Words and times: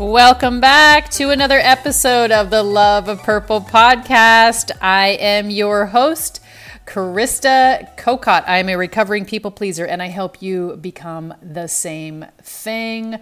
Welcome 0.00 0.60
back 0.60 1.10
to 1.10 1.28
another 1.28 1.58
episode 1.58 2.30
of 2.30 2.48
the 2.48 2.62
Love 2.62 3.06
of 3.06 3.22
Purple 3.22 3.60
podcast. 3.60 4.70
I 4.80 5.08
am 5.08 5.50
your 5.50 5.84
host, 5.84 6.40
Krista 6.86 7.94
Kokot. 7.98 8.44
I 8.46 8.60
am 8.60 8.70
a 8.70 8.76
recovering 8.76 9.26
people 9.26 9.50
pleaser 9.50 9.84
and 9.84 10.02
I 10.02 10.06
help 10.06 10.40
you 10.40 10.78
become 10.80 11.34
the 11.42 11.66
same 11.66 12.24
thing. 12.40 13.18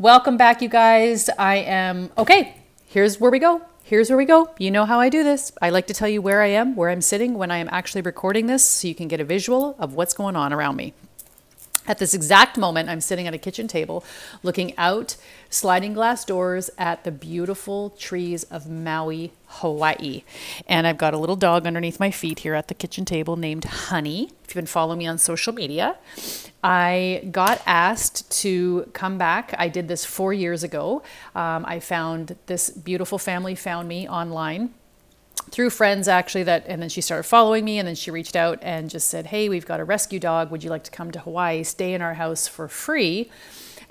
Welcome 0.00 0.36
back, 0.36 0.62
you 0.62 0.68
guys. 0.68 1.30
I 1.38 1.58
am 1.58 2.10
okay. 2.18 2.56
Here's 2.86 3.20
where 3.20 3.30
we 3.30 3.38
go. 3.38 3.62
Here's 3.84 4.10
where 4.10 4.18
we 4.18 4.24
go. 4.24 4.50
You 4.58 4.72
know 4.72 4.84
how 4.84 4.98
I 4.98 5.10
do 5.10 5.22
this. 5.22 5.52
I 5.62 5.70
like 5.70 5.86
to 5.86 5.94
tell 5.94 6.08
you 6.08 6.20
where 6.20 6.42
I 6.42 6.48
am, 6.48 6.74
where 6.74 6.90
I'm 6.90 7.02
sitting 7.02 7.34
when 7.34 7.52
I 7.52 7.58
am 7.58 7.68
actually 7.70 8.02
recording 8.02 8.48
this 8.48 8.68
so 8.68 8.88
you 8.88 8.96
can 8.96 9.06
get 9.06 9.20
a 9.20 9.24
visual 9.24 9.76
of 9.78 9.94
what's 9.94 10.12
going 10.12 10.34
on 10.34 10.52
around 10.52 10.74
me. 10.74 10.92
At 11.86 11.98
this 11.98 12.14
exact 12.14 12.56
moment, 12.56 12.88
I'm 12.88 13.00
sitting 13.00 13.26
at 13.26 13.34
a 13.34 13.38
kitchen 13.38 13.68
table 13.68 14.04
looking 14.42 14.76
out 14.76 15.16
sliding 15.50 15.94
glass 15.94 16.24
doors 16.24 16.70
at 16.78 17.04
the 17.04 17.12
beautiful 17.12 17.90
trees 17.90 18.44
of 18.44 18.68
Maui, 18.68 19.32
Hawaii. 19.46 20.22
And 20.66 20.86
I've 20.86 20.98
got 20.98 21.14
a 21.14 21.18
little 21.18 21.36
dog 21.36 21.66
underneath 21.66 22.00
my 22.00 22.10
feet 22.10 22.40
here 22.40 22.54
at 22.54 22.68
the 22.68 22.74
kitchen 22.74 23.04
table 23.04 23.36
named 23.36 23.64
Honey. 23.64 24.30
If 24.44 24.50
you've 24.50 24.54
been 24.54 24.66
following 24.66 24.98
me 24.98 25.06
on 25.06 25.18
social 25.18 25.52
media, 25.52 25.96
I 26.62 27.28
got 27.30 27.62
asked 27.66 28.30
to 28.42 28.90
come 28.92 29.18
back. 29.18 29.54
I 29.58 29.68
did 29.68 29.88
this 29.88 30.04
four 30.04 30.32
years 30.32 30.62
ago. 30.62 31.02
Um, 31.34 31.64
I 31.66 31.80
found 31.80 32.36
this 32.46 32.70
beautiful 32.70 33.18
family 33.18 33.54
found 33.54 33.88
me 33.88 34.08
online 34.08 34.74
through 35.50 35.70
friends 35.70 36.08
actually 36.08 36.42
that 36.42 36.64
and 36.66 36.82
then 36.82 36.88
she 36.88 37.00
started 37.00 37.22
following 37.22 37.64
me 37.64 37.78
and 37.78 37.86
then 37.86 37.94
she 37.94 38.10
reached 38.10 38.36
out 38.36 38.58
and 38.62 38.90
just 38.90 39.08
said 39.08 39.26
hey 39.26 39.48
we've 39.48 39.66
got 39.66 39.80
a 39.80 39.84
rescue 39.84 40.18
dog. 40.18 40.50
Would 40.50 40.64
you 40.64 40.70
like 40.70 40.84
to 40.84 40.90
come 40.90 41.10
to 41.12 41.20
hawaii 41.20 41.62
stay 41.62 41.94
in 41.94 42.02
our 42.02 42.14
house 42.14 42.48
for 42.48 42.68
free 42.68 43.30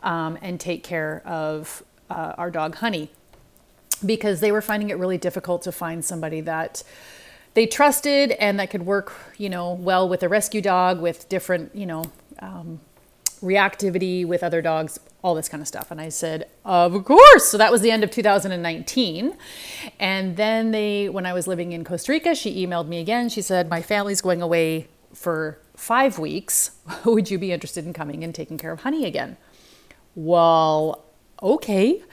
um, 0.04 0.38
and 0.42 0.60
take 0.60 0.84
care 0.84 1.22
of 1.26 1.84
uh, 2.10 2.34
our 2.38 2.52
dog 2.52 2.76
honey? 2.76 3.10
Because 4.06 4.42
they 4.42 4.52
were 4.52 4.62
finding 4.62 4.90
it 4.90 4.98
really 4.98 5.18
difficult 5.18 5.62
to 5.64 5.72
find 5.72 6.04
somebody 6.04 6.42
that 6.42 6.84
they 7.54 7.66
trusted 7.66 8.32
and 8.32 8.60
that 8.60 8.70
could 8.70 8.86
work 8.86 9.14
you 9.38 9.50
know 9.50 9.74
well 9.74 10.08
with 10.08 10.22
a 10.24 10.30
rescue 10.30 10.62
dog 10.62 11.00
with 11.00 11.28
different 11.30 11.74
you 11.74 11.86
know 11.86 12.04
um, 12.40 12.80
reactivity 13.42 14.26
with 14.26 14.44
other 14.44 14.62
dogs, 14.62 15.00
all 15.22 15.36
this 15.36 15.50
kind 15.50 15.62
of 15.62 15.68
stuff. 15.68 15.92
And 15.92 16.00
I 16.00 16.10
said, 16.10 16.48
Of 16.64 17.04
course. 17.06 17.46
So 17.46 17.58
that 17.58 17.72
was 17.72 17.82
the 17.82 17.92
end 17.92 18.04
of 18.04 18.12
2019. 18.12 19.38
And 20.00 20.38
then 20.38 20.72
they, 20.72 21.10
when 21.10 21.26
I 21.26 21.34
was 21.34 21.48
living 21.48 21.72
in 21.72 21.84
Costa 21.84 22.12
Rica, 22.12 22.36
she 22.36 22.66
emailed 22.66 22.88
me 22.88 23.00
again. 23.00 23.30
She 23.30 23.42
said, 23.42 23.70
My 23.70 23.82
family's 23.82 24.22
going 24.22 24.42
away 24.42 24.88
for 25.14 25.60
five 25.76 26.20
weeks. 26.20 26.72
Would 27.06 27.32
you 27.32 27.38
be 27.38 27.52
interested 27.52 27.86
in 27.86 27.94
coming 27.94 28.24
and 28.24 28.34
taking 28.34 28.58
care 28.58 28.72
of 28.72 28.82
Honey 28.82 29.06
again? 29.06 29.38
Well, 30.16 31.06
okay. 31.42 32.04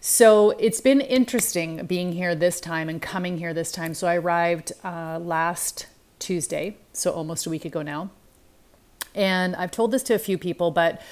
So 0.00 0.50
it's 0.50 0.80
been 0.80 1.00
interesting 1.00 1.84
being 1.86 2.12
here 2.12 2.34
this 2.34 2.60
time 2.60 2.88
and 2.88 3.02
coming 3.02 3.38
here 3.38 3.52
this 3.52 3.72
time. 3.72 3.94
So 3.94 4.06
I 4.06 4.16
arrived 4.16 4.72
uh, 4.84 5.18
last 5.20 5.86
Tuesday, 6.18 6.76
so 6.92 7.10
almost 7.12 7.46
a 7.46 7.50
week 7.50 7.64
ago 7.64 7.82
now. 7.82 8.10
And 9.18 9.56
I've 9.56 9.72
told 9.72 9.90
this 9.90 10.04
to 10.04 10.14
a 10.14 10.18
few 10.18 10.38
people, 10.38 10.70
but 10.70 11.02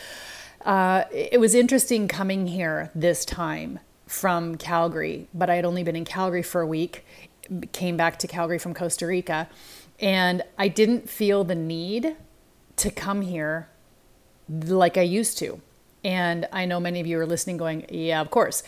uh, 0.64 1.04
it 1.12 1.40
was 1.40 1.54
interesting 1.54 2.06
coming 2.06 2.46
here 2.46 2.90
this 2.94 3.24
time 3.24 3.80
from 4.06 4.54
Calgary, 4.56 5.26
but 5.34 5.50
I 5.50 5.56
had 5.56 5.64
only 5.64 5.82
been 5.82 5.96
in 5.96 6.04
Calgary 6.04 6.42
for 6.42 6.60
a 6.60 6.66
week, 6.66 7.04
came 7.72 7.96
back 7.96 8.20
to 8.20 8.28
Calgary 8.28 8.58
from 8.58 8.74
Costa 8.74 9.08
Rica, 9.08 9.48
and 9.98 10.42
I 10.56 10.68
didn't 10.68 11.10
feel 11.10 11.42
the 11.42 11.56
need 11.56 12.16
to 12.76 12.90
come 12.92 13.22
here 13.22 13.68
like 14.48 14.96
I 14.96 15.02
used 15.02 15.36
to. 15.38 15.60
And 16.04 16.46
I 16.52 16.64
know 16.64 16.78
many 16.78 17.00
of 17.00 17.08
you 17.08 17.18
are 17.18 17.26
listening 17.26 17.56
going, 17.56 17.86
yeah, 17.88 18.20
of 18.20 18.30
course. 18.30 18.62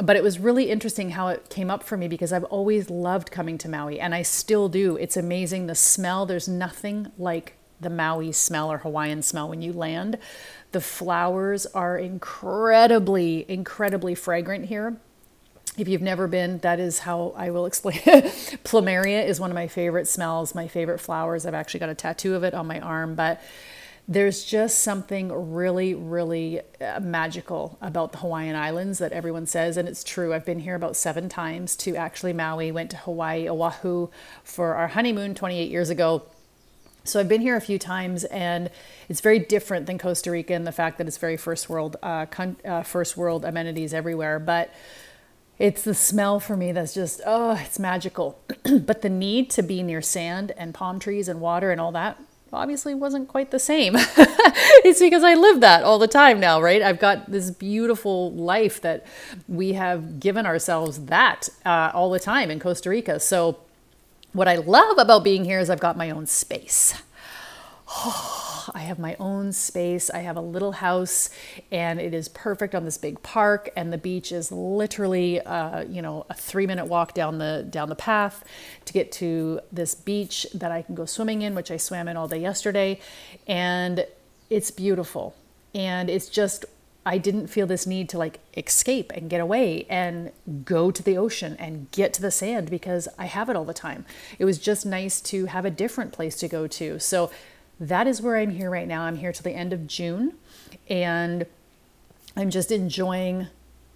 But 0.00 0.14
it 0.14 0.22
was 0.22 0.38
really 0.38 0.70
interesting 0.70 1.10
how 1.10 1.28
it 1.28 1.48
came 1.50 1.68
up 1.68 1.82
for 1.82 1.96
me 1.96 2.06
because 2.06 2.32
I've 2.32 2.44
always 2.44 2.88
loved 2.88 3.32
coming 3.32 3.58
to 3.58 3.68
Maui 3.68 3.98
and 3.98 4.14
I 4.14 4.22
still 4.22 4.68
do. 4.68 4.96
It's 4.96 5.16
amazing 5.16 5.66
the 5.66 5.74
smell. 5.74 6.26
There's 6.26 6.48
nothing 6.48 7.10
like 7.18 7.56
the 7.82 7.90
Maui 7.90 8.32
smell 8.32 8.70
or 8.70 8.78
Hawaiian 8.78 9.22
smell 9.22 9.48
when 9.48 9.62
you 9.62 9.72
land. 9.72 10.18
The 10.72 10.80
flowers 10.80 11.66
are 11.66 11.98
incredibly, 11.98 13.44
incredibly 13.48 14.14
fragrant 14.14 14.66
here. 14.66 14.96
If 15.76 15.88
you've 15.88 16.02
never 16.02 16.28
been, 16.28 16.58
that 16.58 16.80
is 16.80 17.00
how 17.00 17.32
I 17.36 17.50
will 17.50 17.66
explain 17.66 18.00
it. 18.06 18.24
Plumeria 18.64 19.26
is 19.26 19.40
one 19.40 19.50
of 19.50 19.54
my 19.54 19.68
favorite 19.68 20.06
smells, 20.06 20.54
my 20.54 20.68
favorite 20.68 20.98
flowers. 20.98 21.46
I've 21.46 21.54
actually 21.54 21.80
got 21.80 21.88
a 21.88 21.94
tattoo 21.94 22.34
of 22.34 22.44
it 22.44 22.54
on 22.54 22.66
my 22.66 22.80
arm, 22.80 23.14
but 23.14 23.40
there's 24.08 24.44
just 24.44 24.80
something 24.80 25.30
really, 25.52 25.94
really 25.94 26.60
uh, 26.80 27.00
magical 27.00 27.78
about 27.80 28.12
the 28.12 28.18
Hawaiian 28.18 28.56
Islands 28.56 28.98
that 28.98 29.12
everyone 29.12 29.46
says, 29.46 29.76
and 29.76 29.88
it's 29.88 30.02
true. 30.02 30.34
I've 30.34 30.44
been 30.44 30.58
here 30.58 30.74
about 30.74 30.96
seven 30.96 31.28
times 31.28 31.76
to 31.76 31.96
actually 31.96 32.32
Maui, 32.32 32.72
went 32.72 32.90
to 32.90 32.96
Hawaii, 32.98 33.48
Oahu 33.48 34.08
for 34.42 34.74
our 34.74 34.88
honeymoon 34.88 35.34
28 35.34 35.70
years 35.70 35.88
ago 35.88 36.24
so 37.04 37.20
I've 37.20 37.28
been 37.28 37.40
here 37.40 37.56
a 37.56 37.60
few 37.60 37.78
times, 37.78 38.24
and 38.24 38.70
it's 39.08 39.20
very 39.20 39.38
different 39.38 39.86
than 39.86 39.98
Costa 39.98 40.30
Rica 40.30 40.54
in 40.54 40.64
the 40.64 40.72
fact 40.72 40.98
that 40.98 41.06
it's 41.06 41.18
very 41.18 41.36
first 41.36 41.68
world, 41.68 41.96
uh, 42.02 42.26
con- 42.26 42.56
uh, 42.64 42.82
first 42.82 43.16
world 43.16 43.44
amenities 43.44 43.92
everywhere. 43.92 44.38
But 44.38 44.72
it's 45.58 45.82
the 45.82 45.94
smell 45.94 46.40
for 46.40 46.56
me 46.56 46.72
that's 46.72 46.94
just 46.94 47.20
oh, 47.26 47.60
it's 47.64 47.78
magical. 47.78 48.38
but 48.80 49.02
the 49.02 49.10
need 49.10 49.50
to 49.50 49.62
be 49.62 49.82
near 49.82 50.02
sand 50.02 50.52
and 50.56 50.74
palm 50.74 50.98
trees 50.98 51.28
and 51.28 51.40
water 51.40 51.70
and 51.70 51.80
all 51.80 51.92
that 51.92 52.18
obviously 52.52 52.94
wasn't 52.94 53.28
quite 53.28 53.50
the 53.50 53.58
same. 53.58 53.94
it's 53.96 55.00
because 55.00 55.24
I 55.24 55.34
live 55.34 55.60
that 55.60 55.84
all 55.84 55.98
the 55.98 56.08
time 56.08 56.38
now, 56.38 56.60
right? 56.60 56.82
I've 56.82 56.98
got 56.98 57.30
this 57.30 57.50
beautiful 57.50 58.32
life 58.32 58.80
that 58.82 59.06
we 59.48 59.72
have 59.72 60.20
given 60.20 60.44
ourselves 60.44 61.06
that 61.06 61.48
uh, 61.64 61.90
all 61.94 62.10
the 62.10 62.20
time 62.20 62.50
in 62.50 62.60
Costa 62.60 62.90
Rica. 62.90 63.18
So 63.20 63.58
what 64.32 64.48
I 64.48 64.56
love 64.56 64.98
about 64.98 65.24
being 65.24 65.44
here 65.44 65.58
is 65.58 65.68
I've 65.70 65.80
got 65.80 65.96
my 65.96 66.10
own 66.10 66.26
space. 66.26 66.94
I 68.74 68.80
have 68.80 68.98
my 68.98 69.16
own 69.18 69.52
space. 69.52 70.08
I 70.08 70.18
have 70.18 70.36
a 70.36 70.40
little 70.40 70.72
house, 70.72 71.30
and 71.70 72.00
it 72.00 72.14
is 72.14 72.28
perfect 72.28 72.74
on 72.74 72.84
this 72.84 72.96
big 72.96 73.22
park. 73.22 73.70
And 73.76 73.92
the 73.92 73.98
beach 73.98 74.32
is 74.32 74.50
literally, 74.52 75.40
uh, 75.40 75.82
you 75.82 76.00
know, 76.00 76.24
a 76.30 76.34
three-minute 76.34 76.86
walk 76.86 77.12
down 77.12 77.38
the 77.38 77.66
down 77.68 77.88
the 77.88 77.96
path 77.96 78.44
to 78.84 78.92
get 78.92 79.12
to 79.12 79.60
this 79.70 79.94
beach 79.94 80.46
that 80.54 80.70
I 80.70 80.82
can 80.82 80.94
go 80.94 81.04
swimming 81.04 81.42
in, 81.42 81.54
which 81.54 81.70
I 81.70 81.76
swam 81.76 82.08
in 82.08 82.16
all 82.16 82.28
day 82.28 82.40
yesterday, 82.40 83.00
and 83.46 84.06
it's 84.48 84.70
beautiful. 84.70 85.34
And 85.74 86.08
it's 86.08 86.28
just 86.28 86.64
I 87.04 87.18
didn't 87.18 87.48
feel 87.48 87.66
this 87.66 87.86
need 87.86 88.08
to 88.10 88.18
like 88.18 88.38
escape 88.56 89.10
and 89.12 89.28
get 89.28 89.40
away 89.40 89.86
and 89.88 90.30
go 90.64 90.90
to 90.90 91.02
the 91.02 91.16
ocean 91.16 91.56
and 91.58 91.90
get 91.90 92.12
to 92.14 92.22
the 92.22 92.30
sand 92.30 92.70
because 92.70 93.08
I 93.18 93.26
have 93.26 93.48
it 93.48 93.56
all 93.56 93.64
the 93.64 93.74
time. 93.74 94.04
It 94.38 94.44
was 94.44 94.58
just 94.58 94.86
nice 94.86 95.20
to 95.22 95.46
have 95.46 95.64
a 95.64 95.70
different 95.70 96.12
place 96.12 96.36
to 96.36 96.48
go 96.48 96.66
to. 96.68 97.00
So 97.00 97.30
that 97.80 98.06
is 98.06 98.22
where 98.22 98.36
I'm 98.36 98.50
here 98.50 98.70
right 98.70 98.86
now. 98.86 99.02
I'm 99.02 99.16
here 99.16 99.32
till 99.32 99.42
the 99.42 99.56
end 99.56 99.72
of 99.72 99.88
June 99.88 100.34
and 100.88 101.46
I'm 102.36 102.50
just 102.50 102.70
enjoying 102.70 103.48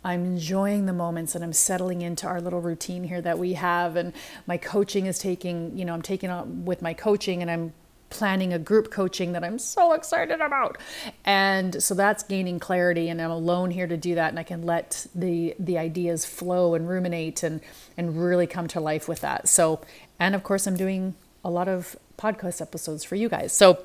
I'm 0.04 0.24
enjoying 0.24 0.86
the 0.86 0.92
moments 0.92 1.34
and 1.34 1.42
I'm 1.42 1.52
settling 1.52 2.00
into 2.00 2.28
our 2.28 2.40
little 2.40 2.60
routine 2.60 3.02
here 3.04 3.20
that 3.22 3.40
we 3.40 3.54
have 3.54 3.96
and 3.96 4.12
my 4.46 4.56
coaching 4.56 5.06
is 5.06 5.18
taking, 5.18 5.76
you 5.76 5.84
know, 5.84 5.94
I'm 5.94 6.02
taking 6.02 6.30
on 6.30 6.64
with 6.64 6.80
my 6.80 6.94
coaching 6.94 7.42
and 7.42 7.50
I'm 7.50 7.72
planning 8.10 8.52
a 8.52 8.58
group 8.58 8.90
coaching 8.90 9.32
that 9.32 9.42
I'm 9.44 9.58
so 9.58 9.92
excited 9.92 10.40
about. 10.40 10.78
And 11.24 11.82
so 11.82 11.94
that's 11.94 12.22
gaining 12.22 12.58
clarity 12.58 13.08
and 13.08 13.20
I'm 13.20 13.30
alone 13.30 13.70
here 13.70 13.86
to 13.86 13.96
do 13.96 14.14
that 14.14 14.30
and 14.30 14.38
I 14.38 14.42
can 14.42 14.62
let 14.62 15.06
the 15.14 15.54
the 15.58 15.78
ideas 15.78 16.24
flow 16.24 16.74
and 16.74 16.88
ruminate 16.88 17.42
and 17.42 17.60
and 17.96 18.22
really 18.22 18.46
come 18.46 18.68
to 18.68 18.80
life 18.80 19.08
with 19.08 19.20
that. 19.20 19.48
So 19.48 19.80
and 20.18 20.34
of 20.34 20.42
course 20.42 20.66
I'm 20.66 20.76
doing 20.76 21.14
a 21.44 21.50
lot 21.50 21.68
of 21.68 21.96
podcast 22.18 22.60
episodes 22.60 23.04
for 23.04 23.16
you 23.16 23.28
guys. 23.28 23.52
So 23.52 23.78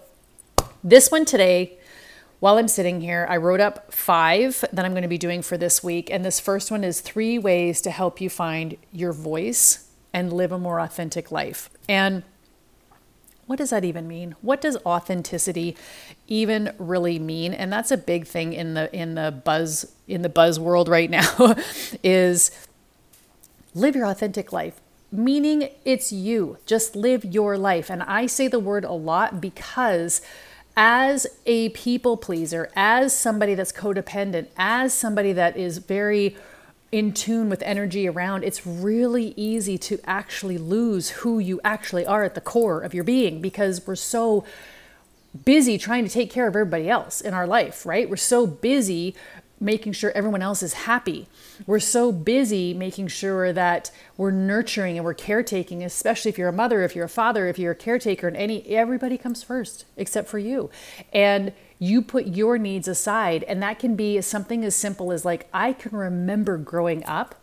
this 0.84 1.12
one 1.12 1.26
today 1.26 1.78
while 2.42 2.58
I'm 2.58 2.68
sitting 2.68 3.02
here, 3.02 3.28
I 3.30 3.38
wrote 3.38 3.60
up 3.60 3.94
five 3.94 4.66
that 4.74 4.84
I'm 4.84 4.94
going 4.94 5.04
to 5.04 5.08
be 5.08 5.20
doing 5.20 5.44
for 5.44 5.58
this 5.60 5.84
week. 5.84 6.10
And 6.10 6.26
this 6.26 6.40
first 6.40 6.72
one 6.72 6.84
is 6.84 7.00
three 7.00 7.38
ways 7.38 7.82
to 7.82 7.92
help 7.92 8.20
you 8.20 8.32
find 8.32 8.78
your 8.92 9.14
voice 9.14 9.88
and 10.12 10.34
live 10.34 10.52
a 10.52 10.58
more 10.58 10.80
authentic 10.80 11.32
life. 11.32 11.70
And 11.88 12.24
what 13.52 13.58
does 13.58 13.72
that 13.72 13.84
even 13.84 14.08
mean? 14.08 14.34
What 14.40 14.62
does 14.62 14.78
authenticity 14.86 15.76
even 16.26 16.74
really 16.78 17.20
mean? 17.20 17.54
And 17.54 17.70
that's 17.70 17.92
a 17.92 17.98
big 17.98 18.26
thing 18.26 18.54
in 18.54 18.76
the 18.76 18.90
in 18.96 19.16
the 19.16 19.30
buzz 19.30 19.92
in 20.08 20.22
the 20.22 20.30
buzz 20.30 20.58
world 20.58 20.88
right 20.88 21.10
now 21.10 21.58
is 22.02 22.50
live 23.76 23.94
your 23.94 24.06
authentic 24.06 24.54
life. 24.54 24.80
Meaning 25.12 25.68
it's 25.84 26.14
you. 26.14 26.60
Just 26.66 26.96
live 26.96 27.26
your 27.26 27.58
life. 27.58 27.90
And 27.90 28.04
I 28.04 28.26
say 28.26 28.48
the 28.48 28.58
word 28.58 28.86
a 28.86 28.94
lot 28.94 29.42
because 29.42 30.22
as 30.78 31.28
a 31.46 31.68
people 31.70 32.16
pleaser, 32.16 32.72
as 32.74 33.14
somebody 33.14 33.54
that's 33.54 33.74
codependent, 33.74 34.48
as 34.56 34.94
somebody 34.94 35.34
that 35.34 35.58
is 35.58 35.80
very 35.80 36.38
in 36.92 37.14
tune 37.14 37.50
with 37.50 37.62
energy 37.62 38.08
around, 38.08 38.44
it's 38.44 38.68
really 38.68 39.34
easy 39.38 39.78
to 39.78 40.00
actually 40.04 40.58
lose 40.58 41.10
who 41.10 41.40
you 41.40 41.62
actually 41.64 42.06
are 42.06 42.24
at 42.24 42.36
the 42.36 42.42
core 42.42 42.82
of 42.82 42.94
your 42.94 43.04
being 43.04 43.42
because 43.42 43.86
we're 43.88 43.96
so 43.96 44.44
busy 45.46 45.78
trying 45.78 46.04
to 46.04 46.10
take 46.10 46.30
care 46.30 46.48
of 46.48 46.56
everybody 46.56 46.90
else 46.90 47.22
in 47.22 47.34
our 47.34 47.48
life, 47.48 47.86
right? 47.86 48.10
We're 48.10 48.18
so 48.18 48.46
busy 48.46 49.16
making 49.62 49.94
sure 49.94 50.12
everyone 50.14 50.42
else 50.42 50.64
is 50.64 50.74
happy. 50.74 51.28
We're 51.68 51.80
so 51.80 52.12
busy 52.12 52.74
making 52.74 53.08
sure 53.08 53.54
that 53.54 53.92
we're 54.18 54.32
nurturing 54.32 54.98
and 54.98 55.06
we're 55.06 55.14
caretaking, 55.14 55.84
especially 55.84 56.30
if 56.30 56.38
you're 56.38 56.50
a 56.50 56.54
mother, 56.54 56.84
if 56.84 56.96
you're 56.96 57.06
a 57.06 57.10
father, 57.10 57.48
if 57.48 57.60
you're 57.60 57.72
a 57.72 57.76
caretaker, 57.76 58.28
and 58.28 58.36
any 58.36 58.66
everybody 58.76 59.18
comes 59.18 59.44
first 59.44 59.86
except 59.96 60.28
for 60.28 60.40
you. 60.40 60.72
And 61.14 61.54
you 61.82 62.04
put 62.04 62.28
your 62.28 62.60
needs 62.60 62.88
aside, 62.88 63.42
and 63.46 63.62
that 63.64 63.80
can 63.80 63.96
be 63.96 64.22
something 64.22 64.64
as 64.64 64.76
simple 64.76 65.12
as 65.12 65.26
like 65.26 65.50
I 65.52 65.74
can 65.74 65.98
remember 65.98 66.58
growing 66.58 67.04
up. 67.06 67.34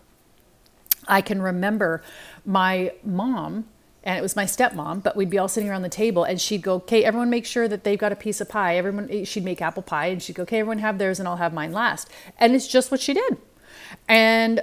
I 1.09 1.23
can 1.23 1.43
remember 1.43 2.05
my 2.47 2.93
mom 3.03 3.65
and 4.05 4.17
it 4.17 4.23
was 4.23 4.37
my 4.37 4.45
stepmom, 4.45 5.03
but 5.03 5.17
we'd 5.17 5.29
be 5.29 5.39
all 5.39 5.49
sitting 5.49 5.69
around 5.69 5.83
the 5.83 5.89
table 5.89 6.23
and 6.23 6.41
she'd 6.41 6.63
go, 6.63 6.75
okay, 6.75 7.03
everyone 7.03 7.31
make 7.31 7.47
sure 7.47 7.67
that 7.67 7.83
they've 7.83 7.99
got 7.99 8.13
a 8.13 8.17
piece 8.17 8.41
of 8.41 8.49
pie. 8.49 8.77
Everyone, 8.77 9.25
she'd 9.25 9.45
make 9.45 9.61
apple 9.61 9.83
pie 9.83 10.07
and 10.07 10.23
she'd 10.23 10.37
go, 10.37 10.45
okay, 10.45 10.61
everyone 10.61 10.79
have 10.79 10.99
theirs 10.99 11.19
and 11.19 11.27
I'll 11.27 11.37
have 11.37 11.53
mine 11.53 11.73
last. 11.73 12.09
And 12.39 12.55
it's 12.55 12.69
just 12.69 12.93
what 12.93 13.01
she 13.01 13.15
did. 13.15 13.39
And 14.07 14.61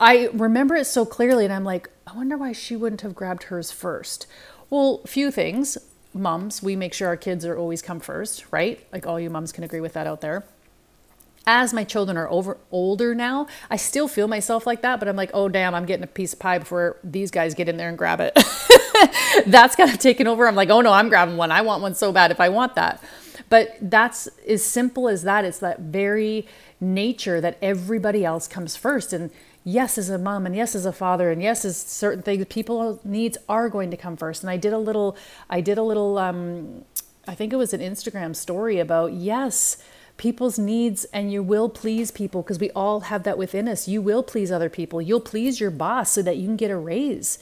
I 0.00 0.30
remember 0.32 0.74
it 0.74 0.86
so 0.86 1.04
clearly 1.04 1.44
and 1.44 1.52
I'm 1.52 1.64
like, 1.64 1.90
I 2.06 2.16
wonder 2.16 2.38
why 2.38 2.52
she 2.52 2.76
wouldn't 2.76 3.02
have 3.02 3.14
grabbed 3.14 3.44
hers 3.44 3.70
first. 3.70 4.26
Well, 4.70 5.02
few 5.06 5.30
things. 5.30 5.76
Mums, 6.12 6.62
we 6.62 6.74
make 6.76 6.92
sure 6.92 7.08
our 7.08 7.16
kids 7.16 7.44
are 7.44 7.56
always 7.56 7.82
come 7.82 8.00
first, 8.00 8.44
right? 8.50 8.84
Like 8.92 9.06
all 9.06 9.20
you 9.20 9.30
mums 9.30 9.52
can 9.52 9.64
agree 9.64 9.80
with 9.80 9.92
that 9.92 10.06
out 10.06 10.20
there 10.20 10.44
as 11.46 11.72
my 11.72 11.84
children 11.84 12.16
are 12.16 12.30
over 12.30 12.58
older 12.70 13.14
now, 13.14 13.46
I 13.70 13.76
still 13.76 14.08
feel 14.08 14.28
myself 14.28 14.66
like 14.66 14.82
that, 14.82 14.98
but 14.98 15.08
I'm 15.08 15.16
like, 15.16 15.30
oh 15.34 15.48
damn, 15.48 15.74
I'm 15.74 15.86
getting 15.86 16.04
a 16.04 16.08
piece 16.08 16.32
of 16.32 16.38
pie 16.38 16.58
before 16.58 16.96
these 17.02 17.30
guys 17.30 17.54
get 17.54 17.68
in 17.68 17.76
there 17.76 17.88
and 17.88 17.98
grab 17.98 18.20
it. 18.20 18.38
that's 19.46 19.74
kind 19.74 19.90
of 19.90 19.98
taken 19.98 20.26
over. 20.26 20.46
I'm 20.46 20.54
like, 20.54 20.70
oh 20.70 20.80
no, 20.80 20.92
I'm 20.92 21.08
grabbing 21.08 21.36
one. 21.36 21.50
I 21.50 21.62
want 21.62 21.82
one 21.82 21.94
so 21.94 22.12
bad 22.12 22.30
if 22.30 22.40
I 22.40 22.48
want 22.48 22.74
that. 22.74 23.02
But 23.48 23.76
that's 23.80 24.28
as 24.46 24.64
simple 24.64 25.08
as 25.08 25.22
that. 25.22 25.44
It's 25.44 25.58
that 25.58 25.80
very 25.80 26.46
nature 26.80 27.40
that 27.40 27.58
everybody 27.60 28.24
else 28.24 28.46
comes 28.46 28.76
first. 28.76 29.12
And 29.12 29.30
yes, 29.64 29.98
as 29.98 30.10
a 30.10 30.18
mom, 30.18 30.46
and 30.46 30.56
yes, 30.56 30.74
as 30.74 30.86
a 30.86 30.92
father, 30.92 31.30
and 31.30 31.42
yes, 31.42 31.64
as 31.64 31.76
certain 31.76 32.22
things, 32.22 32.44
people 32.46 33.00
needs 33.04 33.36
are 33.48 33.68
going 33.68 33.90
to 33.90 33.96
come 33.96 34.16
first. 34.16 34.42
And 34.42 34.50
I 34.50 34.56
did 34.56 34.72
a 34.72 34.78
little, 34.78 35.16
I 35.48 35.60
did 35.60 35.78
a 35.78 35.82
little, 35.82 36.18
um, 36.18 36.84
I 37.26 37.34
think 37.34 37.52
it 37.52 37.56
was 37.56 37.72
an 37.72 37.80
Instagram 37.80 38.34
story 38.34 38.78
about 38.78 39.12
yes 39.12 39.82
people's 40.20 40.58
needs 40.58 41.04
and 41.14 41.32
you 41.32 41.42
will 41.42 41.70
please 41.70 42.10
people 42.10 42.42
because 42.42 42.58
we 42.58 42.70
all 42.72 43.00
have 43.00 43.22
that 43.22 43.38
within 43.38 43.66
us. 43.66 43.88
You 43.88 44.02
will 44.02 44.22
please 44.22 44.52
other 44.52 44.68
people. 44.68 45.00
You'll 45.00 45.18
please 45.18 45.58
your 45.58 45.70
boss 45.70 46.10
so 46.10 46.20
that 46.20 46.36
you 46.36 46.46
can 46.46 46.56
get 46.56 46.70
a 46.70 46.76
raise. 46.76 47.38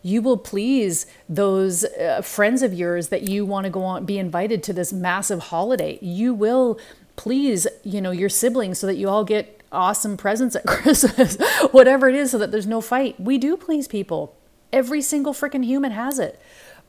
You 0.00 0.22
will 0.22 0.38
please 0.38 1.04
those 1.28 1.84
uh, 1.84 2.22
friends 2.22 2.62
of 2.62 2.72
yours 2.72 3.08
that 3.08 3.28
you 3.28 3.44
want 3.44 3.64
to 3.64 3.70
go 3.70 3.84
on 3.84 4.06
be 4.06 4.18
invited 4.18 4.62
to 4.62 4.72
this 4.72 4.90
massive 4.90 5.40
holiday. 5.40 5.98
You 6.00 6.32
will 6.32 6.78
please, 7.16 7.66
you 7.82 8.00
know, 8.00 8.10
your 8.10 8.30
siblings 8.30 8.78
so 8.78 8.86
that 8.86 8.96
you 8.96 9.10
all 9.10 9.24
get 9.24 9.60
awesome 9.74 10.16
presents 10.16 10.56
at 10.56 10.66
Christmas. 10.66 11.36
Whatever 11.70 12.08
it 12.08 12.14
is 12.14 12.30
so 12.30 12.38
that 12.38 12.50
there's 12.50 12.66
no 12.66 12.80
fight. 12.80 13.18
We 13.20 13.38
do 13.38 13.56
please 13.56 13.88
people. 13.88 14.36
Every 14.72 15.02
single 15.02 15.32
freaking 15.32 15.64
human 15.64 15.92
has 15.92 16.18
it. 16.18 16.40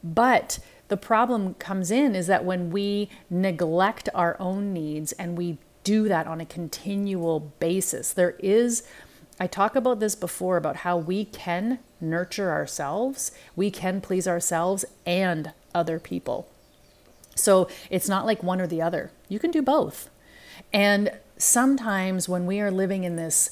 But 0.03 0.59
the 0.87 0.97
problem 0.97 1.55
comes 1.55 1.91
in 1.91 2.15
is 2.15 2.27
that 2.27 2.45
when 2.45 2.69
we 2.71 3.09
neglect 3.29 4.09
our 4.13 4.37
own 4.39 4.73
needs 4.73 5.11
and 5.13 5.37
we 5.37 5.57
do 5.83 6.07
that 6.07 6.27
on 6.27 6.41
a 6.41 6.45
continual 6.45 7.39
basis, 7.39 8.13
there 8.13 8.35
is, 8.39 8.83
I 9.39 9.47
talk 9.47 9.75
about 9.75 9.99
this 9.99 10.15
before 10.15 10.57
about 10.57 10.77
how 10.77 10.97
we 10.97 11.25
can 11.25 11.79
nurture 11.99 12.51
ourselves, 12.51 13.31
we 13.55 13.71
can 13.71 14.01
please 14.01 14.27
ourselves 14.27 14.85
and 15.05 15.53
other 15.73 15.99
people. 15.99 16.47
So 17.35 17.67
it's 17.89 18.07
not 18.07 18.25
like 18.25 18.41
one 18.43 18.61
or 18.61 18.67
the 18.67 18.81
other. 18.81 19.11
You 19.27 19.39
can 19.39 19.51
do 19.51 19.61
both. 19.61 20.09
And 20.71 21.11
sometimes 21.37 22.29
when 22.29 22.45
we 22.45 22.59
are 22.59 22.71
living 22.71 23.03
in 23.03 23.15
this 23.15 23.51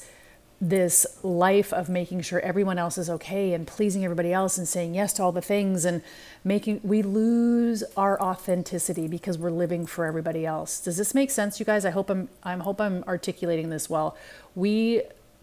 this 0.60 1.06
life 1.22 1.72
of 1.72 1.88
making 1.90 2.22
sure 2.22 2.40
everyone 2.40 2.78
else 2.78 2.96
is 2.96 3.10
okay 3.10 3.52
and 3.52 3.66
pleasing 3.66 4.02
everybody 4.02 4.32
else 4.32 4.56
and 4.56 4.66
saying 4.66 4.94
yes 4.94 5.12
to 5.12 5.22
all 5.22 5.32
the 5.32 5.42
things 5.42 5.84
and 5.84 6.00
making 6.42 6.80
we 6.82 7.02
lose 7.02 7.84
our 7.96 8.20
authenticity 8.20 9.06
because 9.06 9.36
we're 9.36 9.50
living 9.50 9.84
for 9.84 10.06
everybody 10.06 10.46
else. 10.46 10.80
Does 10.80 10.96
this 10.96 11.14
make 11.14 11.30
sense 11.30 11.60
you 11.60 11.66
guys? 11.66 11.84
I 11.84 11.90
hope 11.90 12.08
I'm 12.08 12.28
I 12.42 12.56
hope 12.56 12.80
I'm 12.80 13.04
articulating 13.06 13.68
this 13.68 13.90
well. 13.90 14.16
We 14.54 15.02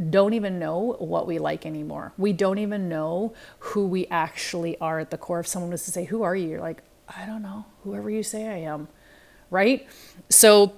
don't 0.10 0.34
even 0.34 0.58
know 0.58 0.96
what 0.98 1.28
we 1.28 1.38
like 1.38 1.66
anymore. 1.66 2.14
We 2.18 2.34
don't 2.34 2.58
even 2.58 2.90
know 2.90 3.34
who 3.60 3.86
we 3.86 4.08
actually 4.08 4.78
are 4.80 5.00
at 5.00 5.12
the 5.12 5.18
core. 5.18 5.42
If 5.42 5.48
someone 5.48 5.72
was 5.72 5.86
to 5.86 5.92
say, 5.92 6.06
"Who 6.06 6.24
are 6.24 6.36
you?" 6.36 6.50
You're 6.50 6.62
like, 6.62 6.82
"I 7.08 7.26
don't 7.28 7.44
know. 7.44 7.66
Whoever 7.84 8.10
you 8.10 8.24
say 8.24 8.48
I 8.48 8.58
am." 8.58 8.88
Right? 9.52 9.88
So 10.30 10.74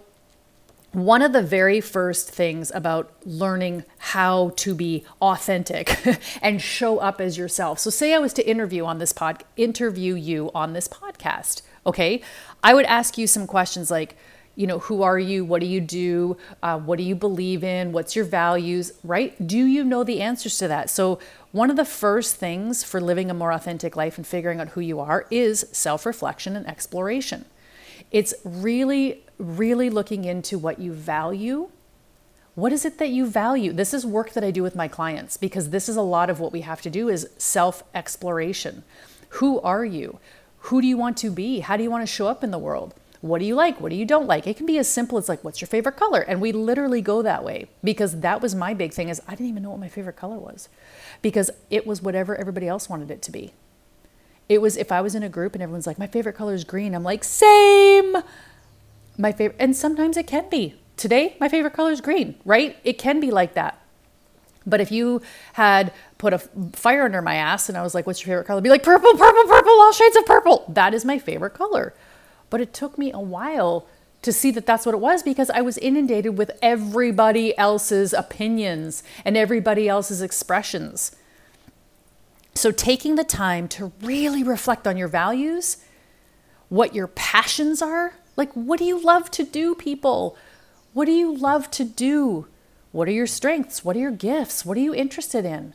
one 0.94 1.24
of 1.24 1.34
the 1.34 1.42
very 1.42 1.82
first 1.82 2.30
things 2.30 2.72
about 2.74 3.12
learning 3.26 3.84
how 3.98 4.50
to 4.58 4.76
be 4.76 5.04
authentic 5.22 5.98
and 6.42 6.62
show 6.62 7.00
up 7.00 7.20
as 7.20 7.38
yourself. 7.38 7.80
So 7.80 7.90
say 7.90 8.14
I 8.14 8.20
was 8.20 8.32
to 8.34 8.48
interview 8.48 8.86
on 8.86 9.00
this 9.00 9.12
pod 9.12 9.44
interview 9.58 10.14
you 10.14 10.52
on 10.54 10.74
this 10.74 10.88
podcast, 10.88 11.64
okay? 11.86 12.22
I 12.64 12.76
would 12.76 12.86
ask 12.86 13.18
you 13.18 13.26
some 13.26 13.48
questions 13.48 13.90
like, 13.90 14.16
you 14.56 14.68
know, 14.68 14.78
who 14.80 15.02
are 15.02 15.18
you? 15.18 15.44
What 15.44 15.62
do 15.62 15.66
you 15.66 15.82
do? 15.82 16.38
Uh, 16.62 16.78
what 16.78 16.98
do 16.98 17.04
you 17.04 17.16
believe 17.16 17.64
in? 17.64 17.92
What's 17.92 18.16
your 18.16 18.26
values, 18.26 18.94
right? 19.04 19.36
Do 19.48 19.58
you 19.58 19.84
know 19.84 20.04
the 20.04 20.22
answers 20.22 20.60
to 20.60 20.68
that? 20.68 20.92
So, 20.92 21.18
one 21.52 21.72
of 21.72 21.76
the 21.76 21.86
first 21.86 22.36
things 22.36 22.84
for 22.84 23.02
living 23.02 23.32
a 23.32 23.34
more 23.34 23.52
authentic 23.52 23.96
life 23.96 24.18
and 24.18 24.28
figuring 24.28 24.60
out 24.60 24.70
who 24.70 24.82
you 24.82 25.00
are 25.00 25.26
is 25.32 25.66
self 25.72 26.06
reflection 26.06 26.56
and 26.56 26.68
exploration. 26.68 27.46
It's 28.14 28.36
really, 28.46 29.24
really 29.40 29.90
looking 29.90 30.24
into 30.24 30.60
what 30.60 30.80
you 30.80 30.94
value. 30.94 31.70
What 32.54 32.72
is 32.72 32.86
it 32.86 33.00
that 33.00 33.10
you 33.10 33.26
value? 33.26 33.74
This 33.74 33.92
is 33.92 34.06
work 34.06 34.34
that 34.34 34.44
I 34.44 34.52
do 34.52 34.62
with 34.62 34.76
my 34.76 34.88
clients 34.88 35.36
because 35.36 35.72
this 35.72 35.90
is 35.90 35.96
a 35.96 36.02
lot 36.02 36.30
of 36.30 36.40
what 36.40 36.54
we 36.54 36.62
have 36.62 36.82
to 36.84 36.92
do 36.92 37.10
is 37.10 37.28
self 37.40 37.84
exploration. 37.96 38.84
Who 39.30 39.60
are 39.62 39.84
you? 39.84 40.20
Who 40.68 40.80
do 40.80 40.88
you 40.88 40.96
want 40.96 41.18
to 41.18 41.32
be? 41.32 41.62
How 41.62 41.76
do 41.76 41.82
you 41.82 41.90
want 41.90 42.04
to 42.04 42.14
show 42.14 42.28
up 42.28 42.44
in 42.44 42.52
the 42.52 42.60
world? 42.60 42.94
What 43.22 43.40
do 43.40 43.46
you 43.46 43.56
like? 43.56 43.82
What 43.82 43.90
do 43.90 43.96
you 43.96 44.06
don't 44.06 44.28
like? 44.28 44.46
It 44.46 44.58
can 44.58 44.68
be 44.68 44.78
as 44.78 44.88
simple 44.88 45.18
as 45.18 45.28
like, 45.28 45.44
what's 45.44 45.62
your 45.62 45.68
favorite 45.68 45.96
color? 45.96 46.22
And 46.22 46.40
we 46.40 46.52
literally 46.52 47.02
go 47.02 47.24
that 47.24 47.44
way 47.44 47.68
because 47.84 48.20
that 48.20 48.42
was 48.42 48.54
my 48.54 48.76
big 48.76 48.94
thing 48.94 49.10
is 49.10 49.22
I 49.28 49.32
didn't 49.32 49.48
even 49.48 49.64
know 49.64 49.72
what 49.72 49.80
my 49.80 49.88
favorite 49.88 50.18
color 50.18 50.38
was 50.38 50.70
because 51.24 51.50
it 51.72 51.88
was 51.88 52.02
whatever 52.02 52.36
everybody 52.36 52.68
else 52.68 52.90
wanted 52.90 53.10
it 53.10 53.24
to 53.24 53.32
be. 53.32 53.54
It 54.50 54.62
was 54.62 54.78
if 54.78 54.92
I 54.92 55.02
was 55.02 55.16
in 55.16 55.24
a 55.24 55.30
group 55.30 55.54
and 55.54 55.62
everyone's 55.62 55.88
like, 55.88 56.00
my 56.00 56.08
favorite 56.08 56.34
color 56.34 56.54
is 56.54 56.64
green, 56.64 56.94
I'm 56.94 57.04
like, 57.04 57.24
same. 57.24 58.18
My 59.18 59.32
favorite, 59.32 59.58
and 59.60 59.76
sometimes 59.76 60.18
it 60.18 60.28
can 60.28 60.50
be. 60.50 60.76
Today, 60.98 61.36
my 61.40 61.50
favorite 61.50 61.74
color 61.74 61.92
is 61.92 62.02
green, 62.02 62.36
right? 62.46 62.78
It 62.84 62.98
can 62.98 63.20
be 63.20 63.32
like 63.32 63.54
that. 63.54 63.80
But 64.66 64.80
if 64.80 64.92
you 64.92 65.22
had 65.54 65.92
put 66.18 66.34
a 66.34 66.40
fire 66.74 67.04
under 67.04 67.22
my 67.22 67.36
ass 67.36 67.68
and 67.68 67.78
I 67.78 67.82
was 67.82 67.94
like, 67.94 68.08
what's 68.08 68.22
your 68.22 68.28
favorite 68.28 68.46
color? 68.46 68.58
I'd 68.58 68.64
be 68.64 68.70
like, 68.70 68.84
purple, 68.84 69.12
purple, 69.14 69.44
purple, 69.44 69.72
all 69.72 69.92
shades 69.92 70.16
of 70.16 70.26
purple. 70.26 70.66
That 70.70 70.94
is 70.94 71.04
my 71.04 71.20
favorite 71.20 71.54
color. 71.54 71.94
But 72.50 72.62
it 72.62 72.74
took 72.74 72.98
me 72.98 73.12
a 73.12 73.20
while 73.20 73.88
to 74.22 74.32
see 74.32 74.52
that 74.52 74.66
that's 74.66 74.86
what 74.86 74.96
it 74.96 75.00
was 75.00 75.22
because 75.22 75.50
I 75.50 75.62
was 75.62 75.78
inundated 75.78 76.38
with 76.38 76.52
everybody 76.62 77.58
else's 77.58 78.14
opinions 78.14 79.04
and 79.26 79.36
everybody 79.36 79.90
else's 79.90 80.22
expressions. 80.22 81.14
So, 82.56 82.72
taking 82.72 83.16
the 83.16 83.24
time 83.24 83.68
to 83.70 83.92
really 84.02 84.44
reflect 84.44 84.88
on 84.88 84.98
your 84.98 85.08
values, 85.08 85.78
what 86.70 86.96
your 86.96 87.08
passions 87.08 87.82
are 87.82 88.14
like, 88.36 88.52
what 88.54 88.80
do 88.80 88.86
you 88.86 89.00
love 89.00 89.30
to 89.32 89.44
do, 89.44 89.76
people? 89.76 90.38
What 90.94 91.06
do 91.06 91.12
you 91.12 91.36
love 91.36 91.70
to 91.72 91.84
do? 91.84 92.48
What 92.92 93.08
are 93.08 93.12
your 93.12 93.28
strengths? 93.28 93.84
What 93.84 93.96
are 93.96 94.00
your 94.00 94.12
gifts? 94.12 94.66
What 94.66 94.78
are 94.78 94.82
you 94.82 94.94
interested 94.94 95.46
in? 95.46 95.74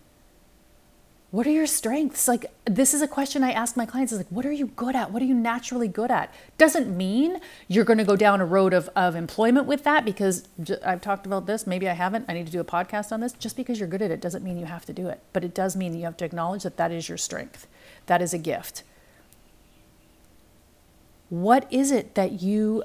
What 1.30 1.46
are 1.46 1.50
your 1.50 1.66
strengths? 1.66 2.26
Like, 2.26 2.46
this 2.64 2.94
is 2.94 3.02
a 3.02 3.08
question 3.08 3.44
I 3.44 3.52
ask 3.52 3.76
my 3.76 3.84
clients 3.84 4.12
is 4.12 4.18
like, 4.18 4.28
what 4.30 4.46
are 4.46 4.52
you 4.52 4.68
good 4.68 4.96
at? 4.96 5.10
What 5.12 5.20
are 5.20 5.26
you 5.26 5.34
naturally 5.34 5.86
good 5.86 6.10
at? 6.10 6.32
Doesn't 6.56 6.96
mean 6.96 7.38
you're 7.66 7.84
going 7.84 7.98
to 7.98 8.04
go 8.04 8.16
down 8.16 8.40
a 8.40 8.46
road 8.46 8.72
of, 8.72 8.88
of 8.96 9.14
employment 9.14 9.66
with 9.66 9.84
that 9.84 10.06
because 10.06 10.48
I've 10.82 11.02
talked 11.02 11.26
about 11.26 11.44
this. 11.44 11.66
Maybe 11.66 11.86
I 11.86 11.92
haven't. 11.92 12.24
I 12.28 12.32
need 12.32 12.46
to 12.46 12.52
do 12.52 12.60
a 12.60 12.64
podcast 12.64 13.12
on 13.12 13.20
this. 13.20 13.34
Just 13.34 13.56
because 13.56 13.78
you're 13.78 13.88
good 13.88 14.00
at 14.00 14.10
it 14.10 14.22
doesn't 14.22 14.42
mean 14.42 14.56
you 14.56 14.64
have 14.64 14.86
to 14.86 14.94
do 14.94 15.08
it. 15.08 15.20
But 15.34 15.44
it 15.44 15.54
does 15.54 15.76
mean 15.76 15.94
you 15.94 16.06
have 16.06 16.16
to 16.16 16.24
acknowledge 16.24 16.62
that 16.62 16.78
that 16.78 16.90
is 16.90 17.10
your 17.10 17.18
strength. 17.18 17.66
That 18.06 18.22
is 18.22 18.32
a 18.32 18.38
gift. 18.38 18.82
What 21.28 21.70
is 21.70 21.90
it 21.90 22.14
that 22.14 22.40
you, 22.40 22.84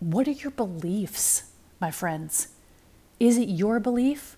what 0.00 0.26
are 0.26 0.32
your 0.32 0.50
beliefs, 0.50 1.44
my 1.80 1.92
friends? 1.92 2.48
Is 3.20 3.38
it 3.38 3.48
your 3.48 3.78
belief? 3.78 4.36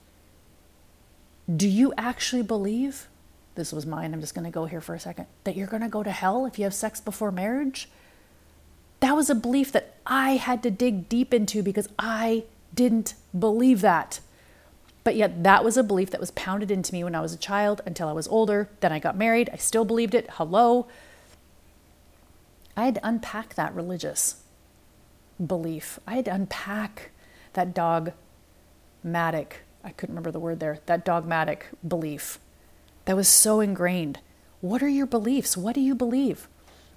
Do 1.55 1.67
you 1.67 1.95
actually 1.97 2.43
believe? 2.43 3.09
This 3.54 3.73
was 3.73 3.87
mine, 3.87 4.14
I'm 4.14 4.21
just 4.21 4.35
going 4.35 4.44
to 4.44 4.50
go 4.50 4.66
here 4.66 4.80
for 4.80 4.94
a 4.94 5.00
second, 5.00 5.26
that 5.44 5.56
you're 5.56 5.66
going 5.66 5.82
to 5.82 5.88
go 5.88 6.02
to 6.02 6.11
hell 6.11 6.47
if 6.47 6.59
you 6.59 6.64
have 6.64 6.75
sex 6.75 7.00
before 7.00 7.30
marriage. 7.30 7.88
That 9.00 9.16
was 9.16 9.28
a 9.28 9.35
belief 9.35 9.73
that 9.73 9.97
I 10.06 10.32
had 10.37 10.62
to 10.62 10.71
dig 10.71 11.09
deep 11.09 11.35
into 11.35 11.62
because 11.62 11.88
I 11.99 12.44
didn't 12.75 13.14
believe 13.38 13.80
that. 13.80 14.21
But 15.04 15.16
yet, 15.16 15.42
that 15.42 15.64
was 15.64 15.76
a 15.76 15.82
belief 15.82 16.11
that 16.11 16.21
was 16.21 16.30
pounded 16.30 16.71
into 16.71 16.92
me 16.92 17.02
when 17.02 17.14
I 17.14 17.21
was 17.21 17.35
a 17.35 17.38
child 17.38 17.80
until 17.85 18.09
I 18.09 18.12
was 18.12 18.28
older. 18.28 18.68
Then 18.80 18.92
I 18.92 19.00
got 19.00 19.16
married. 19.16 19.50
I 19.52 19.56
still 19.56 19.85
believed 19.85 20.14
it. 20.14 20.30
Hello. 20.35 20.87
I 22.76 22.85
had 22.85 22.94
to 22.94 23.06
unpack 23.06 23.54
that 23.54 23.75
religious 23.75 24.42
belief. 25.44 25.99
I 26.06 26.14
had 26.14 26.26
to 26.26 26.35
unpack 26.35 27.11
that 27.54 27.75
dogmatic, 27.75 29.62
I 29.85 29.90
couldn't 29.90 30.14
remember 30.14 30.30
the 30.30 30.40
word 30.40 30.61
there, 30.61 30.78
that 30.87 31.04
dogmatic 31.04 31.68
belief 31.87 32.38
that 33.04 33.16
was 33.16 33.28
so 33.28 33.61
ingrained. 33.61 34.21
What 34.61 34.82
are 34.82 34.88
your 34.88 35.06
beliefs? 35.06 35.56
What 35.56 35.75
do 35.75 35.80
you 35.80 35.94
believe? 35.94 36.49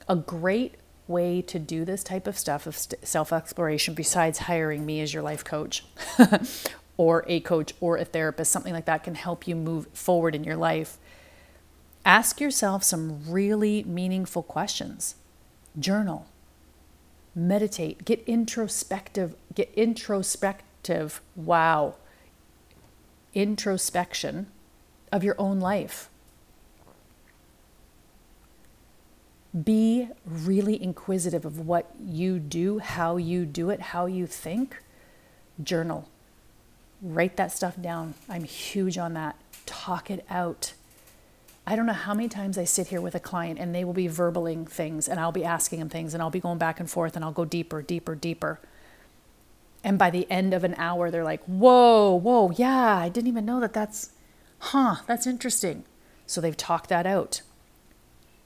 A 0.08 0.16
great 0.16 0.76
way 1.08 1.42
to 1.42 1.60
do 1.60 1.86
this 1.86 2.04
type 2.04 2.28
of 2.28 2.38
stuff 2.38 2.68
of 2.68 2.78
self 2.78 3.34
exploration, 3.34 3.94
besides 3.94 4.40
hiring 4.40 4.86
me 4.86 5.02
as 5.02 5.14
your 5.14 5.24
life 5.24 5.44
coach 5.44 5.86
or 6.98 7.26
a 7.28 7.40
coach 7.42 7.74
or 7.80 7.98
a 7.98 8.06
therapist, 8.06 8.52
something 8.52 8.74
like 8.74 8.86
that 8.86 9.04
can 9.04 9.16
help 9.16 9.48
you 9.48 9.56
move 9.56 9.88
forward 9.94 10.36
in 10.36 10.44
your 10.44 10.56
life. 10.56 10.98
Ask 12.06 12.40
yourself 12.40 12.84
some 12.84 13.22
really 13.28 13.84
meaningful 13.84 14.44
questions. 14.44 15.16
Journal. 15.78 16.28
Meditate. 17.34 18.06
Get 18.06 18.24
introspective. 18.28 19.36
Get 19.54 19.74
introspective. 19.76 21.22
Wow. 21.36 21.96
Introspection 23.34 24.48
of 25.12 25.24
your 25.24 25.36
own 25.38 25.60
life. 25.60 26.10
Be 29.64 30.10
really 30.26 30.82
inquisitive 30.82 31.46
of 31.46 31.66
what 31.66 31.92
you 32.04 32.40
do, 32.40 32.80
how 32.80 33.16
you 33.18 33.46
do 33.46 33.70
it, 33.70 33.80
how 33.80 34.06
you 34.06 34.28
think. 34.28 34.82
Journal. 35.64 36.10
Write 37.02 37.38
that 37.38 37.52
stuff 37.52 37.82
down. 37.82 38.16
I'm 38.28 38.44
huge 38.44 38.98
on 38.98 39.14
that. 39.14 39.38
Talk 39.66 40.10
it 40.10 40.26
out. 40.30 40.74
I 41.68 41.76
don't 41.76 41.86
know 41.86 41.94
how 41.94 42.14
many 42.14 42.30
times 42.30 42.58
I 42.58 42.64
sit 42.64 42.88
here 42.88 43.02
with 43.02 43.16
a 43.16 43.20
client 43.20 43.58
and 43.60 43.74
they 43.74 43.84
will 43.84 43.94
be 43.94 44.08
verbaling 44.08 44.70
things 44.70 45.08
and 45.08 45.20
I'll 45.20 45.32
be 45.32 45.44
asking 45.44 45.80
them 45.80 45.90
things 45.90 46.14
and 46.14 46.22
I'll 46.22 46.30
be 46.30 46.40
going 46.40 46.60
back 46.60 46.80
and 46.80 46.90
forth 46.90 47.16
and 47.16 47.26
I'll 47.26 47.32
go 47.32 47.46
deeper, 47.46 47.82
deeper, 47.82 48.14
deeper. 48.14 48.60
And 49.84 49.98
by 49.98 50.10
the 50.10 50.30
end 50.30 50.54
of 50.54 50.64
an 50.64 50.76
hour, 50.78 51.10
they're 51.10 51.24
like, 51.24 51.44
whoa, 51.46 52.16
whoa, 52.16 52.52
yeah, 52.56 52.98
I 52.98 53.10
didn't 53.10 53.28
even 53.28 53.46
know 53.46 53.60
that 53.62 53.74
that's, 53.74 54.12
huh, 54.60 54.98
that's 55.08 55.28
interesting. 55.28 55.84
So 56.26 56.42
they've 56.42 56.58
talked 56.58 56.90
that 56.90 57.06
out. 57.06 57.42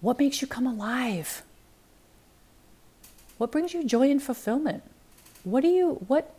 What 0.02 0.20
makes 0.20 0.42
you 0.42 0.48
come 0.48 0.68
alive? 0.68 1.44
What 3.38 3.52
brings 3.52 3.74
you 3.74 3.84
joy 3.84 4.10
and 4.10 4.22
fulfillment? 4.22 4.84
What 5.44 5.62
do 5.62 5.70
you 5.70 6.06
what 6.08 6.36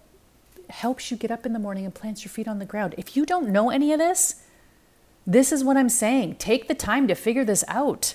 helps 0.68 1.10
you 1.10 1.16
get 1.16 1.30
up 1.30 1.44
in 1.44 1.52
the 1.52 1.58
morning 1.58 1.84
and 1.84 1.94
plants 1.94 2.24
your 2.24 2.30
feet 2.30 2.46
on 2.46 2.58
the 2.58 2.64
ground? 2.64 2.94
If 2.98 3.16
you 3.16 3.26
don't 3.26 3.48
know 3.48 3.70
any 3.70 3.92
of 3.92 3.98
this, 3.98 4.42
this 5.26 5.52
is 5.52 5.64
what 5.64 5.76
I'm 5.76 5.88
saying. 5.88 6.36
Take 6.36 6.68
the 6.68 6.74
time 6.74 7.08
to 7.08 7.14
figure 7.14 7.44
this 7.44 7.64
out. 7.68 8.14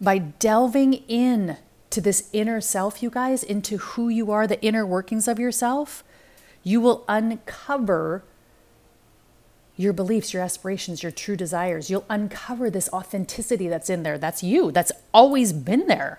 By 0.00 0.18
delving 0.18 0.94
in 1.08 1.56
to 1.90 2.00
this 2.00 2.28
inner 2.32 2.60
self, 2.60 3.02
you 3.02 3.08
guys, 3.08 3.42
into 3.42 3.78
who 3.78 4.08
you 4.08 4.30
are, 4.30 4.46
the 4.46 4.62
inner 4.62 4.84
workings 4.84 5.26
of 5.26 5.38
yourself, 5.38 6.04
you 6.66 6.80
will 6.80 7.04
uncover 7.08 8.24
your 9.76 9.92
beliefs, 9.92 10.34
your 10.34 10.42
aspirations, 10.42 11.00
your 11.00 11.12
true 11.12 11.36
desires. 11.36 11.90
You'll 11.90 12.04
uncover 12.10 12.70
this 12.70 12.88
authenticity 12.92 13.68
that's 13.68 13.88
in 13.88 14.02
there. 14.02 14.18
That's 14.18 14.42
you. 14.42 14.72
That's 14.72 14.90
always 15.14 15.52
been 15.52 15.86
there. 15.86 16.18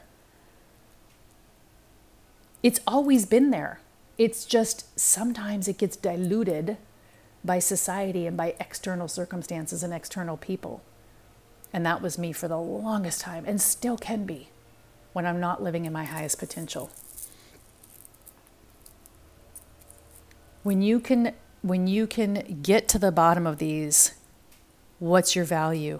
It's 2.63 2.79
always 2.87 3.25
been 3.25 3.51
there. 3.51 3.81
It's 4.17 4.45
just 4.45 4.97
sometimes 4.97 5.67
it 5.67 5.77
gets 5.77 5.97
diluted 5.97 6.77
by 7.43 7.59
society 7.59 8.25
and 8.25 8.37
by 8.37 8.55
external 8.57 9.09
circumstances 9.09 9.83
and 9.83 9.93
external 9.93 10.37
people. 10.37 10.81
And 11.73 11.85
that 11.85 12.01
was 12.01 12.17
me 12.17 12.31
for 12.31 12.47
the 12.47 12.57
longest 12.57 13.19
time 13.19 13.43
and 13.45 13.61
still 13.61 13.97
can 13.97 14.25
be 14.25 14.47
when 15.11 15.25
I'm 15.25 15.41
not 15.41 15.61
living 15.61 15.83
in 15.83 15.91
my 15.91 16.05
highest 16.05 16.39
potential. 16.39 16.89
When 20.63 20.81
you 20.81 20.99
can 20.99 21.33
when 21.61 21.87
you 21.87 22.07
can 22.07 22.59
get 22.61 22.87
to 22.89 22.99
the 22.99 23.11
bottom 23.11 23.47
of 23.47 23.57
these, 23.57 24.13
what's 24.99 25.35
your 25.35 25.45
value? 25.45 25.99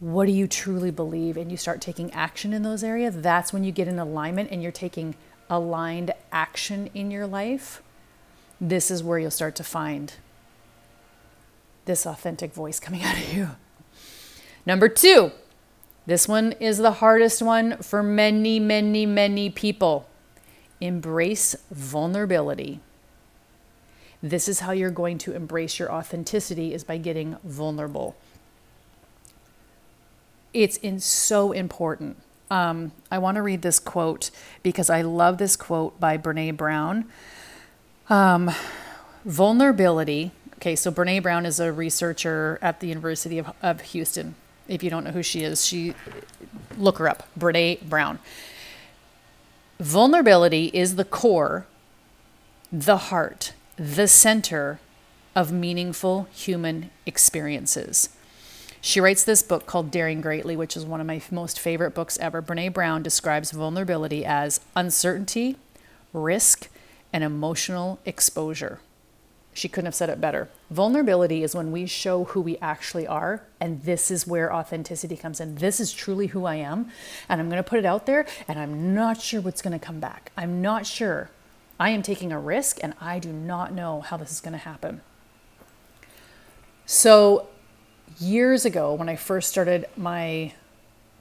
What 0.00 0.26
do 0.26 0.32
you 0.32 0.46
truly 0.46 0.90
believe? 0.90 1.36
And 1.36 1.50
you 1.50 1.56
start 1.56 1.80
taking 1.80 2.12
action 2.12 2.52
in 2.52 2.62
those 2.62 2.84
areas. 2.84 3.20
That's 3.20 3.52
when 3.52 3.64
you 3.64 3.72
get 3.72 3.88
in 3.88 3.98
alignment 3.98 4.50
and 4.52 4.62
you're 4.62 4.70
taking 4.70 5.16
aligned 5.50 6.12
action 6.30 6.88
in 6.94 7.10
your 7.10 7.26
life. 7.26 7.82
This 8.60 8.90
is 8.90 9.02
where 9.02 9.18
you'll 9.18 9.30
start 9.30 9.56
to 9.56 9.64
find 9.64 10.14
this 11.84 12.06
authentic 12.06 12.52
voice 12.52 12.78
coming 12.78 13.02
out 13.04 13.16
of 13.16 13.32
you. 13.32 13.50
Number 14.64 14.88
two, 14.88 15.32
this 16.06 16.28
one 16.28 16.52
is 16.52 16.78
the 16.78 16.92
hardest 16.92 17.42
one 17.42 17.78
for 17.78 18.02
many, 18.02 18.60
many, 18.60 19.04
many 19.06 19.50
people. 19.50 20.07
Embrace 20.80 21.56
vulnerability. 21.70 22.80
This 24.22 24.48
is 24.48 24.60
how 24.60 24.72
you're 24.72 24.90
going 24.90 25.18
to 25.18 25.34
embrace 25.34 25.78
your 25.78 25.92
authenticity 25.92 26.74
is 26.74 26.82
by 26.84 26.98
getting 26.98 27.36
vulnerable. 27.44 28.16
It's 30.52 30.76
in 30.78 30.98
so 30.98 31.52
important. 31.52 32.16
Um, 32.50 32.92
I 33.10 33.18
want 33.18 33.36
to 33.36 33.42
read 33.42 33.62
this 33.62 33.78
quote 33.78 34.30
because 34.62 34.90
I 34.90 35.02
love 35.02 35.38
this 35.38 35.54
quote 35.54 36.00
by 36.00 36.16
Brene 36.16 36.56
Brown. 36.56 37.04
Um, 38.08 38.50
vulnerability. 39.24 40.32
Okay, 40.56 40.74
so 40.74 40.90
Brene 40.90 41.22
Brown 41.22 41.46
is 41.46 41.60
a 41.60 41.72
researcher 41.72 42.58
at 42.62 42.80
the 42.80 42.88
University 42.88 43.38
of, 43.38 43.52
of 43.62 43.80
Houston. 43.82 44.34
If 44.66 44.82
you 44.82 44.90
don't 44.90 45.04
know 45.04 45.12
who 45.12 45.22
she 45.22 45.42
is, 45.42 45.64
she 45.64 45.94
look 46.76 46.98
her 46.98 47.08
up. 47.08 47.28
Brene 47.38 47.82
Brown. 47.82 48.18
Vulnerability 49.80 50.72
is 50.74 50.96
the 50.96 51.04
core, 51.04 51.64
the 52.72 52.96
heart, 52.96 53.52
the 53.76 54.08
center 54.08 54.80
of 55.36 55.52
meaningful 55.52 56.26
human 56.32 56.90
experiences. 57.06 58.08
She 58.80 59.00
writes 59.00 59.22
this 59.22 59.40
book 59.40 59.66
called 59.66 59.92
Daring 59.92 60.20
Greatly, 60.20 60.56
which 60.56 60.76
is 60.76 60.84
one 60.84 61.00
of 61.00 61.06
my 61.06 61.22
most 61.30 61.60
favorite 61.60 61.94
books 61.94 62.18
ever. 62.18 62.42
Brene 62.42 62.72
Brown 62.72 63.04
describes 63.04 63.52
vulnerability 63.52 64.24
as 64.24 64.60
uncertainty, 64.74 65.54
risk, 66.12 66.68
and 67.12 67.22
emotional 67.22 68.00
exposure. 68.04 68.80
She 69.58 69.68
couldn't 69.68 69.86
have 69.86 69.94
said 69.96 70.08
it 70.08 70.20
better. 70.20 70.48
Vulnerability 70.70 71.42
is 71.42 71.52
when 71.52 71.72
we 71.72 71.84
show 71.84 72.22
who 72.22 72.40
we 72.40 72.58
actually 72.58 73.08
are, 73.08 73.42
and 73.58 73.82
this 73.82 74.08
is 74.08 74.24
where 74.24 74.54
authenticity 74.54 75.16
comes 75.16 75.40
in. 75.40 75.56
This 75.56 75.80
is 75.80 75.92
truly 75.92 76.28
who 76.28 76.44
I 76.44 76.54
am, 76.54 76.92
and 77.28 77.40
I'm 77.40 77.48
going 77.48 77.60
to 77.60 77.68
put 77.68 77.80
it 77.80 77.84
out 77.84 78.06
there, 78.06 78.24
and 78.46 78.56
I'm 78.56 78.94
not 78.94 79.20
sure 79.20 79.40
what's 79.40 79.60
going 79.60 79.76
to 79.76 79.84
come 79.84 79.98
back. 79.98 80.30
I'm 80.36 80.62
not 80.62 80.86
sure. 80.86 81.30
I 81.80 81.90
am 81.90 82.02
taking 82.02 82.30
a 82.30 82.38
risk, 82.38 82.78
and 82.84 82.94
I 83.00 83.18
do 83.18 83.32
not 83.32 83.72
know 83.72 84.00
how 84.00 84.16
this 84.16 84.30
is 84.30 84.40
going 84.40 84.52
to 84.52 84.58
happen. 84.58 85.00
So, 86.86 87.48
years 88.20 88.64
ago, 88.64 88.94
when 88.94 89.08
I 89.08 89.16
first 89.16 89.48
started 89.48 89.86
my 89.96 90.54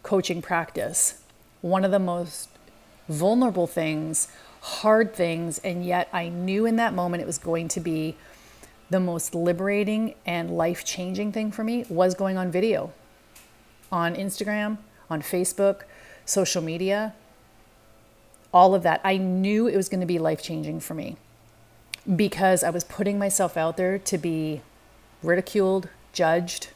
coaching 0.04 0.44
practice, 0.44 1.24
one 1.62 1.84
of 1.84 1.90
the 1.90 1.98
most 1.98 2.50
vulnerable 3.10 3.66
things 3.66 4.28
hard 4.62 5.14
things, 5.14 5.60
and 5.60 5.86
yet 5.86 6.10
I 6.12 6.30
knew 6.30 6.66
in 6.66 6.76
that 6.78 6.94
moment 6.94 7.22
it 7.22 7.28
was 7.28 7.38
going 7.38 7.68
to 7.70 7.80
be 7.80 8.16
the 8.90 9.00
most 9.00 9.36
liberating 9.36 10.16
and 10.26 10.56
life 10.56 10.86
changing 10.86 11.32
thing 11.32 11.52
for 11.52 11.64
me 11.64 11.86
was 11.90 12.16
going 12.16 12.38
on 12.38 12.52
video 12.52 12.94
on 13.92 14.16
Instagram, 14.16 14.78
on 15.10 15.22
Facebook, 15.22 15.84
social 16.26 16.62
media, 16.62 17.14
all 18.54 18.76
of 18.76 18.84
that. 18.84 19.00
I 19.04 19.18
knew 19.18 19.68
it 19.68 19.78
was 19.78 19.90
going 19.90 20.02
to 20.02 20.06
be 20.06 20.20
life 20.20 20.42
changing 20.42 20.80
for 20.80 20.94
me 20.94 21.18
because 22.16 22.64
I 22.64 22.70
was 22.70 22.84
putting 22.84 23.18
myself 23.20 23.58
out 23.58 23.78
there 23.78 23.98
to 23.98 24.18
be 24.18 24.62
ridiculed, 25.24 25.90
judged. 26.14 26.70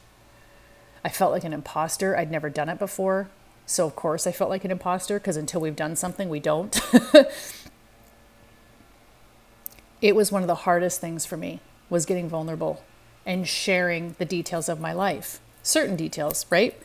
I 1.04 1.08
felt 1.08 1.32
like 1.32 1.44
an 1.44 1.52
imposter. 1.52 2.16
I'd 2.16 2.30
never 2.30 2.48
done 2.48 2.68
it 2.68 2.78
before. 2.78 3.28
So, 3.66 3.86
of 3.86 3.96
course, 3.96 4.26
I 4.26 4.32
felt 4.32 4.50
like 4.50 4.64
an 4.64 4.70
imposter 4.70 5.18
because 5.18 5.36
until 5.36 5.60
we've 5.60 5.76
done 5.76 5.96
something, 5.96 6.28
we 6.28 6.40
don't. 6.40 6.80
it 10.02 10.14
was 10.14 10.30
one 10.30 10.42
of 10.42 10.48
the 10.48 10.56
hardest 10.56 11.00
things 11.00 11.24
for 11.24 11.38
me 11.38 11.60
was 11.88 12.04
getting 12.04 12.28
vulnerable 12.28 12.84
and 13.24 13.48
sharing 13.48 14.14
the 14.18 14.24
details 14.26 14.68
of 14.68 14.80
my 14.80 14.92
life 14.92 15.40
certain 15.62 15.96
details 15.96 16.44
right 16.50 16.78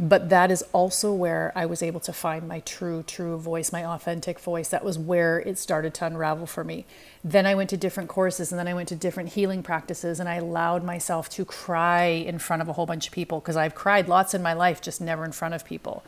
but 0.00 0.28
that 0.28 0.50
is 0.50 0.64
also 0.72 1.12
where 1.12 1.52
I 1.54 1.66
was 1.66 1.80
able 1.80 2.00
to 2.00 2.12
find 2.12 2.48
my 2.48 2.60
true, 2.60 3.04
true 3.06 3.38
voice, 3.38 3.70
my 3.70 3.84
authentic 3.84 4.40
voice. 4.40 4.68
That 4.68 4.84
was 4.84 4.98
where 4.98 5.38
it 5.38 5.56
started 5.56 5.94
to 5.94 6.06
unravel 6.06 6.46
for 6.46 6.64
me. 6.64 6.84
Then 7.22 7.46
I 7.46 7.54
went 7.54 7.70
to 7.70 7.76
different 7.76 8.08
courses 8.08 8.50
and 8.50 8.58
then 8.58 8.66
I 8.66 8.74
went 8.74 8.88
to 8.88 8.96
different 8.96 9.30
healing 9.30 9.62
practices 9.62 10.18
and 10.18 10.28
I 10.28 10.34
allowed 10.34 10.82
myself 10.82 11.28
to 11.30 11.44
cry 11.44 12.06
in 12.06 12.40
front 12.40 12.60
of 12.60 12.68
a 12.68 12.72
whole 12.72 12.86
bunch 12.86 13.06
of 13.06 13.12
people 13.12 13.38
because 13.38 13.56
I've 13.56 13.76
cried 13.76 14.08
lots 14.08 14.34
in 14.34 14.42
my 14.42 14.52
life, 14.52 14.82
just 14.82 15.00
never 15.00 15.24
in 15.24 15.32
front 15.32 15.54
of 15.54 15.64
people 15.64 16.02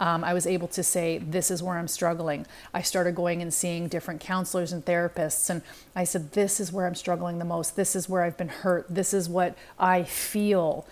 um, 0.00 0.24
I 0.24 0.34
was 0.34 0.46
able 0.46 0.68
to 0.68 0.82
say, 0.82 1.18
This 1.18 1.50
is 1.50 1.62
where 1.62 1.78
I'm 1.78 1.88
struggling. 1.88 2.46
I 2.72 2.82
started 2.82 3.14
going 3.14 3.42
and 3.42 3.52
seeing 3.52 3.88
different 3.88 4.20
counselors 4.20 4.72
and 4.72 4.84
therapists, 4.84 5.50
and 5.50 5.62
I 5.94 6.04
said, 6.04 6.32
This 6.32 6.60
is 6.60 6.72
where 6.72 6.86
I'm 6.86 6.94
struggling 6.94 7.38
the 7.38 7.44
most. 7.44 7.76
This 7.76 7.94
is 7.94 8.08
where 8.08 8.22
I've 8.22 8.36
been 8.36 8.48
hurt. 8.48 8.86
This 8.88 9.14
is 9.14 9.28
what 9.28 9.56
I 9.78 10.02
feel. 10.02 10.86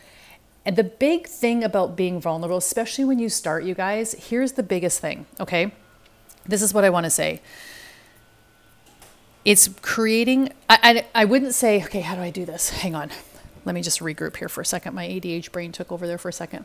And 0.65 0.77
the 0.77 0.85
big 0.85 1.27
thing 1.27 1.65
about 1.65 1.97
being 1.97 2.21
vulnerable, 2.21 2.57
especially 2.57 3.05
when 3.05 3.19
you 3.19 3.29
start, 3.29 3.65
you 3.65 3.75
guys, 3.75 4.13
here's 4.29 4.53
the 4.53 4.63
biggest 4.63 5.01
thing, 5.01 5.27
okay? 5.41 5.73
This 6.47 6.63
is 6.63 6.73
what 6.73 6.85
I 6.85 6.91
want 6.91 7.05
to 7.05 7.11
say. 7.11 7.41
It's 9.45 9.69
creating, 9.83 10.51
I, 10.71 11.05
I, 11.15 11.23
I 11.23 11.25
wouldn't 11.25 11.55
say, 11.55 11.83
okay, 11.85 12.01
how 12.01 12.15
do 12.15 12.21
I 12.21 12.31
do 12.31 12.45
this? 12.45 12.71
Hang 12.71 12.95
on. 12.95 13.11
Let 13.65 13.75
me 13.75 13.83
just 13.83 14.01
regroup 14.01 14.37
here 14.37 14.49
for 14.49 14.61
a 14.61 14.65
second. 14.65 14.95
My 14.95 15.07
ADH 15.07 15.51
brain 15.51 15.73
took 15.73 15.91
over 15.91 16.07
there 16.07 16.19
for 16.19 16.29
a 16.29 16.33
second. 16.33 16.65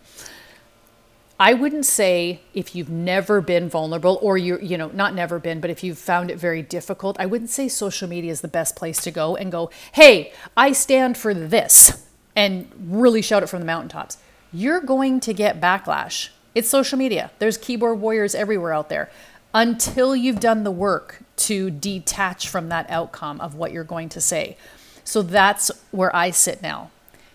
I 1.39 1.53
wouldn't 1.53 1.85
say 1.85 2.39
if 2.53 2.75
you've 2.75 2.89
never 2.89 3.41
been 3.41 3.69
vulnerable 3.69 4.17
or 4.21 4.37
you 4.37 4.57
you 4.59 4.77
know 4.77 4.87
not 4.87 5.13
never 5.13 5.37
been 5.37 5.59
but 5.59 5.69
if 5.69 5.83
you've 5.83 5.99
found 5.99 6.31
it 6.31 6.37
very 6.37 6.63
difficult 6.63 7.15
I 7.19 7.27
wouldn't 7.27 7.51
say 7.51 7.67
social 7.67 8.09
media 8.09 8.31
is 8.31 8.41
the 8.41 8.47
best 8.47 8.75
place 8.75 8.99
to 9.01 9.11
go 9.11 9.35
and 9.35 9.51
go 9.51 9.69
hey 9.91 10.33
I 10.55 10.71
stand 10.71 11.15
for 11.15 11.33
this 11.33 12.07
and 12.37 12.69
really 12.79 13.23
shout 13.23 13.41
it 13.41 13.47
from 13.47 13.59
the 13.59 13.65
mountaintops, 13.65 14.19
you're 14.53 14.79
going 14.79 15.19
to 15.21 15.33
get 15.33 15.59
backlash. 15.59 16.29
It's 16.53 16.69
social 16.69 16.97
media. 16.97 17.31
There's 17.39 17.57
keyboard 17.57 17.99
warriors 17.99 18.35
everywhere 18.35 18.71
out 18.71 18.89
there. 18.89 19.09
Until 19.55 20.15
you've 20.15 20.39
done 20.39 20.63
the 20.63 20.71
work 20.71 21.23
to 21.37 21.71
detach 21.71 22.47
from 22.47 22.69
that 22.69 22.87
outcome 22.91 23.41
of 23.41 23.55
what 23.55 23.71
you're 23.71 23.83
going 23.83 24.09
to 24.09 24.21
say. 24.21 24.55
So 25.03 25.23
that's 25.23 25.71
where 25.89 26.15
I 26.15 26.29
sit 26.29 26.61
now. 26.61 26.91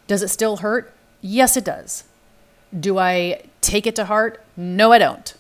Does 0.07 0.23
it 0.23 0.29
still 0.29 0.59
hurt? 0.59 0.95
Yes, 1.21 1.57
it 1.57 1.65
does. 1.65 2.05
Do 2.79 2.99
I 2.99 3.43
take 3.63 3.87
it 3.87 3.97
to 3.97 4.05
heart? 4.05 4.45
No, 4.57 4.93
I 4.93 4.99
don't. 4.99 5.35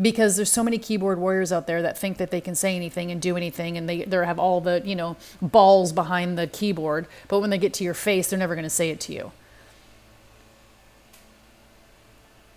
Because 0.00 0.36
there's 0.36 0.50
so 0.50 0.64
many 0.64 0.76
keyboard 0.76 1.18
warriors 1.18 1.52
out 1.52 1.66
there 1.66 1.80
that 1.82 1.96
think 1.96 2.18
that 2.18 2.30
they 2.30 2.40
can 2.40 2.54
say 2.54 2.74
anything 2.74 3.10
and 3.12 3.22
do 3.22 3.36
anything 3.36 3.78
and 3.78 3.88
they, 3.88 4.02
they 4.02 4.16
have 4.16 4.38
all 4.38 4.60
the, 4.60 4.82
you 4.84 4.96
know, 4.96 5.16
balls 5.40 5.92
behind 5.92 6.36
the 6.36 6.48
keyboard, 6.48 7.06
but 7.28 7.40
when 7.40 7.50
they 7.50 7.58
get 7.58 7.72
to 7.74 7.84
your 7.84 7.94
face, 7.94 8.28
they're 8.28 8.38
never 8.38 8.54
going 8.54 8.64
to 8.64 8.70
say 8.70 8.90
it 8.90 9.00
to 9.00 9.12
you. 9.14 9.32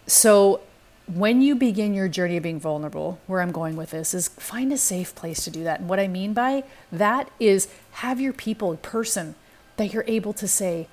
So 0.08 0.62
when 1.08 1.42
you 1.42 1.56
begin 1.56 1.94
your 1.94 2.08
journey 2.08 2.38
of 2.38 2.44
being 2.44 2.60
vulnerable, 2.60 3.20
where 3.28 3.42
I'm 3.42 3.52
going 3.52 3.76
with 3.76 3.92
this 3.92 4.14
is 4.14 4.28
find 4.28 4.74
a 4.74 4.78
safe 4.78 5.16
place 5.16 5.44
to 5.46 5.52
do 5.52 5.64
that. 5.64 5.80
And 5.80 5.90
what 5.90 6.00
I 6.00 6.08
mean 6.08 6.34
by 6.34 6.64
that 6.92 7.30
is 7.40 7.68
have 7.94 8.20
your 8.20 8.34
people, 8.34 8.76
person 8.78 9.36
that 9.78 9.94
you're 9.94 10.06
able 10.08 10.34
to 10.34 10.48
say, 10.48 10.88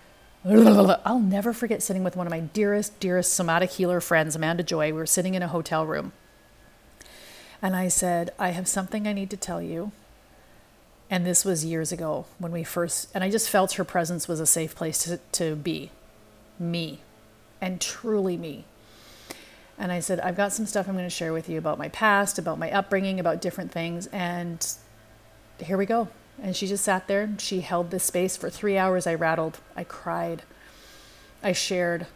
I'll 0.48 1.18
never 1.18 1.52
forget 1.52 1.82
sitting 1.82 2.04
with 2.04 2.14
one 2.14 2.26
of 2.26 2.30
my 2.30 2.38
dearest, 2.40 3.00
dearest 3.00 3.34
somatic 3.34 3.70
healer 3.70 4.00
friends, 4.00 4.36
Amanda 4.36 4.62
Joy. 4.62 4.86
We 4.86 4.92
were 4.92 5.06
sitting 5.06 5.34
in 5.34 5.42
a 5.42 5.48
hotel 5.48 5.84
room 5.84 6.12
and 7.60 7.74
I 7.74 7.88
said, 7.88 8.32
I 8.38 8.50
have 8.50 8.68
something 8.68 9.08
I 9.08 9.12
need 9.12 9.30
to 9.30 9.36
tell 9.36 9.60
you. 9.60 9.90
And 11.10 11.26
this 11.26 11.44
was 11.44 11.64
years 11.64 11.90
ago 11.90 12.26
when 12.38 12.52
we 12.52 12.62
first, 12.62 13.08
and 13.12 13.24
I 13.24 13.30
just 13.30 13.50
felt 13.50 13.72
her 13.72 13.84
presence 13.84 14.28
was 14.28 14.38
a 14.38 14.46
safe 14.46 14.76
place 14.76 14.98
to, 15.04 15.18
to 15.32 15.56
be 15.56 15.90
me 16.60 17.00
and 17.60 17.80
truly 17.80 18.36
me. 18.36 18.66
And 19.78 19.90
I 19.90 19.98
said, 19.98 20.20
I've 20.20 20.36
got 20.36 20.52
some 20.52 20.66
stuff 20.66 20.88
I'm 20.88 20.94
going 20.94 21.06
to 21.06 21.10
share 21.10 21.32
with 21.32 21.48
you 21.48 21.58
about 21.58 21.76
my 21.78 21.88
past, 21.88 22.38
about 22.38 22.58
my 22.58 22.70
upbringing, 22.70 23.18
about 23.18 23.40
different 23.40 23.72
things. 23.72 24.06
And 24.08 24.64
here 25.58 25.76
we 25.76 25.86
go. 25.86 26.08
And 26.42 26.54
she 26.54 26.66
just 26.66 26.84
sat 26.84 27.08
there. 27.08 27.30
She 27.38 27.60
held 27.60 27.90
this 27.90 28.04
space 28.04 28.36
for 28.36 28.50
three 28.50 28.76
hours. 28.76 29.06
I 29.06 29.14
rattled. 29.14 29.58
I 29.74 29.84
cried. 29.84 30.42
I 31.42 31.52
shared. 31.52 32.06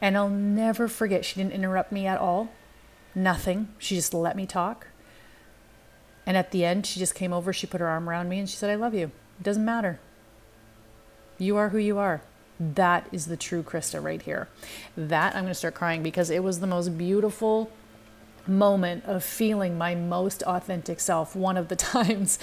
And 0.00 0.16
I'll 0.16 0.28
never 0.28 0.88
forget, 0.88 1.24
she 1.24 1.36
didn't 1.36 1.52
interrupt 1.52 1.92
me 1.92 2.06
at 2.06 2.18
all. 2.18 2.50
Nothing. 3.14 3.68
She 3.78 3.94
just 3.94 4.12
let 4.12 4.36
me 4.36 4.46
talk. 4.46 4.88
And 6.26 6.36
at 6.36 6.50
the 6.50 6.64
end, 6.64 6.86
she 6.86 7.00
just 7.00 7.14
came 7.14 7.32
over, 7.32 7.52
she 7.52 7.66
put 7.66 7.80
her 7.80 7.88
arm 7.88 8.08
around 8.08 8.28
me, 8.28 8.38
and 8.38 8.48
she 8.48 8.56
said, 8.56 8.70
I 8.70 8.74
love 8.74 8.94
you. 8.94 9.10
It 9.40 9.42
doesn't 9.42 9.64
matter. 9.64 9.98
You 11.38 11.56
are 11.56 11.70
who 11.70 11.78
you 11.78 11.98
are. 11.98 12.22
That 12.60 13.08
is 13.10 13.26
the 13.26 13.36
true 13.36 13.62
Krista 13.62 14.02
right 14.02 14.22
here. 14.22 14.48
That 14.96 15.34
I'm 15.34 15.42
going 15.42 15.50
to 15.50 15.54
start 15.54 15.74
crying 15.74 16.02
because 16.02 16.30
it 16.30 16.44
was 16.44 16.60
the 16.60 16.66
most 16.66 16.96
beautiful 16.96 17.70
moment 18.46 19.04
of 19.04 19.24
feeling 19.24 19.78
my 19.78 19.94
most 19.94 20.42
authentic 20.44 21.00
self 21.00 21.34
one 21.36 21.56
of 21.56 21.68
the 21.68 21.76
times. 21.94 22.38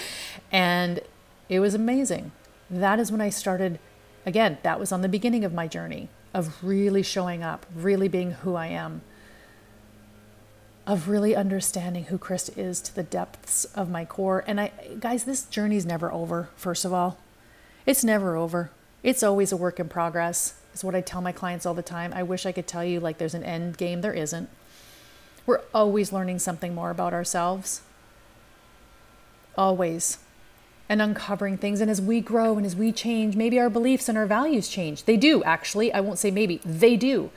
And 0.51 1.01
it 1.47 1.59
was 1.59 1.73
amazing. 1.73 2.31
That 2.69 2.99
is 2.99 3.11
when 3.11 3.21
I 3.21 3.29
started, 3.29 3.79
again, 4.25 4.57
that 4.63 4.79
was 4.79 4.91
on 4.91 5.01
the 5.01 5.09
beginning 5.09 5.43
of 5.43 5.53
my 5.53 5.67
journey 5.67 6.09
of 6.33 6.63
really 6.63 7.01
showing 7.01 7.41
up, 7.41 7.65
really 7.75 8.07
being 8.07 8.31
who 8.31 8.55
I 8.55 8.67
am 8.67 9.01
of 10.89 11.07
really 11.07 11.35
understanding 11.35 12.05
who 12.05 12.17
Krista 12.17 12.57
is 12.57 12.81
to 12.81 12.95
the 12.95 13.03
depths 13.03 13.63
of 13.75 13.91
my 13.91 14.03
core. 14.03 14.43
And 14.47 14.59
I, 14.59 14.71
guys, 14.99 15.23
this 15.23 15.43
journey's 15.43 15.85
never 15.85 16.11
over, 16.11 16.49
first 16.55 16.83
of 16.83 16.91
all. 16.91 17.19
It's 17.85 18.03
never 18.03 18.35
over. 18.35 18.71
It's 19.03 19.21
always 19.21 19.51
a 19.51 19.57
work 19.57 19.79
in 19.79 19.87
progress, 19.87 20.55
is 20.73 20.83
what 20.83 20.95
I 20.95 21.01
tell 21.01 21.21
my 21.21 21.31
clients 21.31 21.67
all 21.67 21.75
the 21.75 21.83
time. 21.83 22.11
I 22.11 22.23
wish 22.23 22.47
I 22.47 22.51
could 22.51 22.65
tell 22.65 22.83
you 22.83 22.99
like 22.99 23.19
there's 23.19 23.35
an 23.35 23.43
end 23.43 23.77
game. 23.77 24.01
There 24.01 24.13
isn't. 24.13 24.49
We're 25.49 25.61
always 25.73 26.13
learning 26.13 26.37
something 26.37 26.75
more 26.75 26.91
about 26.91 27.11
ourselves. 27.11 27.81
Always. 29.57 30.19
And 30.87 31.01
uncovering 31.01 31.57
things. 31.57 31.81
And 31.81 31.89
as 31.89 31.99
we 31.99 32.21
grow 32.21 32.57
and 32.57 32.67
as 32.67 32.75
we 32.75 32.91
change, 32.91 33.35
maybe 33.35 33.59
our 33.59 33.71
beliefs 33.71 34.07
and 34.07 34.15
our 34.15 34.27
values 34.27 34.69
change. 34.69 35.05
They 35.05 35.17
do, 35.17 35.43
actually. 35.43 35.91
I 35.91 36.01
won't 36.01 36.19
say 36.19 36.29
maybe, 36.29 36.61
they 36.63 36.95
do. 36.95 37.31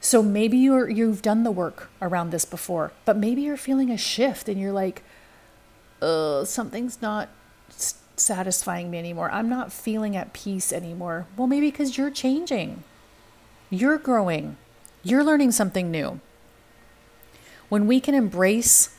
So 0.00 0.24
maybe 0.24 0.56
you're 0.56 0.90
you've 0.90 1.22
done 1.22 1.44
the 1.44 1.52
work 1.52 1.88
around 2.02 2.30
this 2.30 2.44
before, 2.44 2.90
but 3.04 3.16
maybe 3.16 3.42
you're 3.42 3.56
feeling 3.56 3.92
a 3.92 3.96
shift 3.96 4.48
and 4.48 4.60
you're 4.60 4.72
like, 4.72 5.04
uh, 6.02 6.44
something's 6.44 7.00
not 7.00 7.28
satisfying 8.16 8.90
me 8.90 8.98
anymore. 8.98 9.30
I'm 9.30 9.48
not 9.48 9.72
feeling 9.72 10.16
at 10.16 10.32
peace 10.32 10.72
anymore. 10.72 11.28
Well, 11.36 11.46
maybe 11.46 11.70
because 11.70 11.96
you're 11.96 12.10
changing. 12.10 12.82
You're 13.70 13.98
growing. 13.98 14.56
You're 15.04 15.22
learning 15.22 15.52
something 15.52 15.92
new. 15.92 16.20
When 17.68 17.86
we 17.86 18.00
can 18.00 18.14
embrace 18.14 18.96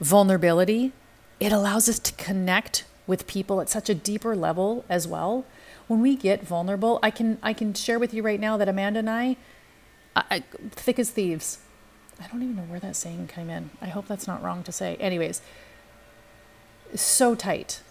vulnerability, 0.00 0.92
it 1.40 1.52
allows 1.52 1.88
us 1.88 1.98
to 2.00 2.12
connect 2.14 2.84
with 3.06 3.26
people 3.26 3.60
at 3.60 3.68
such 3.68 3.88
a 3.88 3.94
deeper 3.94 4.34
level 4.34 4.84
as 4.88 5.06
well. 5.06 5.44
When 5.86 6.00
we 6.00 6.16
get 6.16 6.42
vulnerable, 6.42 6.98
I 7.02 7.10
can 7.10 7.38
I 7.42 7.52
can 7.52 7.74
share 7.74 7.98
with 7.98 8.14
you 8.14 8.22
right 8.22 8.40
now 8.40 8.56
that 8.56 8.68
Amanda 8.68 9.00
and 9.00 9.10
I 9.10 9.36
I, 10.16 10.44
thick 10.70 10.98
as 10.98 11.10
thieves. 11.10 11.58
I 12.20 12.28
don't 12.28 12.42
even 12.42 12.56
know 12.56 12.62
where 12.62 12.80
that 12.80 12.94
saying 12.94 13.26
came 13.26 13.50
in. 13.50 13.70
I 13.80 13.86
hope 13.86 14.06
that's 14.06 14.26
not 14.26 14.42
wrong 14.42 14.62
to 14.62 14.72
say. 14.72 14.96
Anyways, 14.96 15.42
so 16.94 17.34
tight 17.34 17.82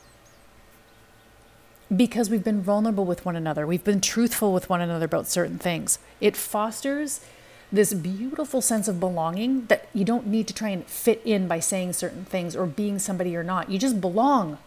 because 1.95 2.30
we've 2.30 2.43
been 2.43 2.62
vulnerable 2.62 3.06
with 3.06 3.26
one 3.26 3.36
another. 3.36 3.67
We've 3.67 3.84
been 3.84 4.02
truthful 4.02 4.54
with 4.54 4.69
one 4.69 4.82
another 4.82 5.06
about 5.06 5.28
certain 5.28 5.60
things. 5.60 5.99
It 6.21 6.36
fosters 6.36 7.19
this 7.73 7.93
beautiful 7.93 8.62
sense 8.62 8.88
of 8.88 8.99
belonging 8.99 9.65
that 9.65 9.89
you 9.93 10.05
don't 10.05 10.27
need 10.27 10.47
to 10.47 10.53
try 10.53 10.69
and 10.69 10.86
fit 10.86 11.21
in 11.25 11.47
by 11.47 11.59
saying 11.59 11.91
certain 11.91 12.23
things 12.23 12.55
or 12.55 12.65
being 12.65 12.99
somebody 12.99 13.31
you're 13.31 13.43
not. 13.43 13.69
You 13.69 13.79
just 13.79 13.99
belong. 13.99 14.59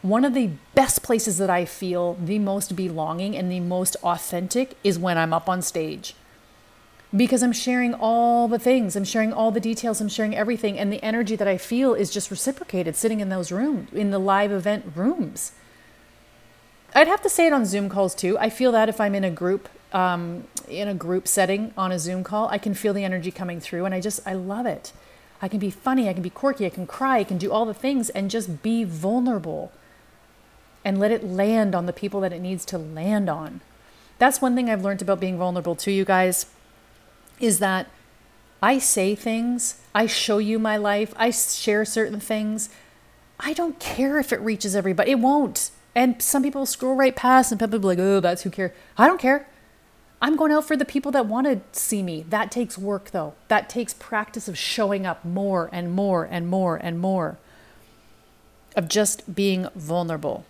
One 0.00 0.24
of 0.24 0.32
the 0.32 0.50
best 0.74 1.02
places 1.02 1.38
that 1.38 1.50
I 1.50 1.64
feel 1.64 2.14
the 2.14 2.38
most 2.38 2.76
belonging 2.76 3.36
and 3.36 3.50
the 3.50 3.60
most 3.60 3.96
authentic 4.02 4.76
is 4.82 4.98
when 4.98 5.18
I'm 5.18 5.32
up 5.32 5.48
on 5.48 5.60
stage 5.60 6.14
because 7.14 7.42
I'm 7.42 7.52
sharing 7.52 7.94
all 7.94 8.48
the 8.48 8.58
things, 8.58 8.96
I'm 8.96 9.04
sharing 9.04 9.32
all 9.32 9.50
the 9.50 9.60
details, 9.60 10.00
I'm 10.00 10.08
sharing 10.08 10.34
everything. 10.34 10.78
And 10.78 10.92
the 10.92 11.02
energy 11.02 11.36
that 11.36 11.46
I 11.48 11.58
feel 11.58 11.94
is 11.94 12.10
just 12.10 12.30
reciprocated 12.30 12.96
sitting 12.96 13.20
in 13.20 13.28
those 13.28 13.52
rooms, 13.52 13.92
in 13.92 14.10
the 14.10 14.18
live 14.18 14.50
event 14.50 14.92
rooms. 14.94 15.52
I'd 16.94 17.08
have 17.08 17.22
to 17.22 17.28
say 17.28 17.46
it 17.46 17.52
on 17.52 17.66
Zoom 17.66 17.88
calls 17.88 18.14
too. 18.14 18.38
I 18.38 18.50
feel 18.50 18.72
that 18.72 18.88
if 18.88 19.00
I'm 19.00 19.14
in 19.14 19.24
a 19.24 19.30
group, 19.30 19.68
um, 19.92 20.44
in 20.72 20.88
a 20.88 20.94
group 20.94 21.28
setting 21.28 21.72
on 21.76 21.92
a 21.92 21.98
Zoom 21.98 22.24
call, 22.24 22.48
I 22.48 22.58
can 22.58 22.74
feel 22.74 22.92
the 22.92 23.04
energy 23.04 23.30
coming 23.30 23.60
through, 23.60 23.84
and 23.84 23.94
I 23.94 24.00
just 24.00 24.20
I 24.26 24.34
love 24.34 24.66
it. 24.66 24.92
I 25.40 25.48
can 25.48 25.58
be 25.58 25.70
funny, 25.70 26.08
I 26.08 26.12
can 26.12 26.22
be 26.22 26.30
quirky, 26.30 26.66
I 26.66 26.70
can 26.70 26.86
cry, 26.86 27.18
I 27.18 27.24
can 27.24 27.38
do 27.38 27.50
all 27.50 27.64
the 27.64 27.74
things, 27.74 28.10
and 28.10 28.30
just 28.30 28.62
be 28.62 28.84
vulnerable, 28.84 29.72
and 30.84 31.00
let 31.00 31.10
it 31.10 31.24
land 31.24 31.74
on 31.74 31.86
the 31.86 31.92
people 31.92 32.20
that 32.20 32.32
it 32.32 32.40
needs 32.40 32.64
to 32.66 32.78
land 32.78 33.28
on. 33.28 33.60
That's 34.18 34.40
one 34.40 34.54
thing 34.54 34.70
I've 34.70 34.84
learned 34.84 35.02
about 35.02 35.20
being 35.20 35.38
vulnerable 35.38 35.74
to 35.76 35.90
you 35.90 36.04
guys 36.04 36.46
is 37.40 37.58
that 37.58 37.88
I 38.62 38.78
say 38.78 39.16
things, 39.16 39.80
I 39.92 40.06
show 40.06 40.38
you 40.38 40.60
my 40.60 40.76
life, 40.76 41.12
I 41.16 41.30
share 41.30 41.84
certain 41.84 42.20
things. 42.20 42.68
I 43.40 43.52
don't 43.52 43.80
care 43.80 44.20
if 44.20 44.32
it 44.32 44.40
reaches 44.40 44.76
everybody. 44.76 45.10
It 45.10 45.18
won't. 45.18 45.72
And 45.96 46.22
some 46.22 46.44
people 46.44 46.64
scroll 46.64 46.94
right 46.94 47.16
past 47.16 47.50
and 47.50 47.60
people 47.60 47.80
be 47.80 47.86
like, 47.86 47.98
oh, 47.98 48.20
that's 48.20 48.42
who 48.42 48.50
cares. 48.50 48.70
I 48.96 49.08
don't 49.08 49.20
care. 49.20 49.48
I'm 50.22 50.36
going 50.36 50.52
out 50.52 50.64
for 50.64 50.76
the 50.76 50.84
people 50.84 51.10
that 51.12 51.26
want 51.26 51.48
to 51.48 51.60
see 51.78 52.00
me. 52.00 52.24
That 52.28 52.52
takes 52.52 52.78
work, 52.78 53.10
though. 53.10 53.34
That 53.48 53.68
takes 53.68 53.92
practice 53.92 54.46
of 54.46 54.56
showing 54.56 55.04
up 55.04 55.24
more 55.24 55.68
and 55.72 55.90
more 55.90 56.24
and 56.24 56.46
more 56.46 56.76
and 56.76 57.00
more, 57.00 57.38
of 58.76 58.88
just 58.88 59.34
being 59.34 59.66
vulnerable, 59.74 60.44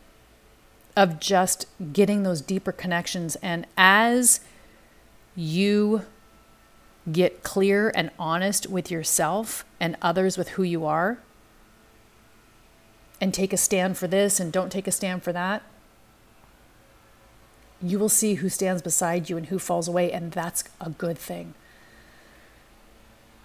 of 0.94 1.18
just 1.18 1.64
getting 1.94 2.22
those 2.22 2.42
deeper 2.42 2.70
connections. 2.70 3.36
And 3.36 3.66
as 3.78 4.40
you 5.34 6.02
get 7.10 7.42
clear 7.42 7.90
and 7.94 8.10
honest 8.18 8.68
with 8.68 8.90
yourself 8.90 9.64
and 9.80 9.96
others 10.02 10.36
with 10.36 10.50
who 10.50 10.62
you 10.62 10.84
are, 10.84 11.18
and 13.22 13.32
take 13.32 13.54
a 13.54 13.56
stand 13.56 13.96
for 13.96 14.06
this 14.06 14.38
and 14.38 14.52
don't 14.52 14.70
take 14.70 14.86
a 14.86 14.92
stand 14.92 15.22
for 15.22 15.32
that, 15.32 15.62
you 17.82 17.98
will 17.98 18.08
see 18.08 18.34
who 18.34 18.48
stands 18.48 18.82
beside 18.82 19.28
you 19.28 19.36
and 19.36 19.46
who 19.46 19.58
falls 19.58 19.88
away, 19.88 20.12
and 20.12 20.32
that's 20.32 20.64
a 20.80 20.90
good 20.90 21.18
thing. 21.18 21.54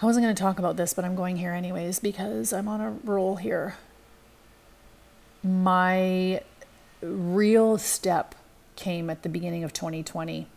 I 0.02 0.06
wasn't 0.06 0.26
going 0.26 0.36
to 0.36 0.42
talk 0.42 0.60
about 0.60 0.78
this, 0.78 0.94
but 0.94 1.06
I'm 1.06 1.16
going 1.16 1.38
here 1.38 1.54
anyways 1.54 2.00
because 2.00 2.54
I'm 2.54 2.68
on 2.68 2.82
a 2.82 2.92
roll 3.04 3.38
here. 3.38 3.78
My 5.44 6.42
real 7.02 7.80
step 7.80 8.36
came 8.76 9.10
at 9.10 9.24
the 9.24 9.30
beginning 9.30 9.64
of 9.64 9.74
2020. 9.74 10.48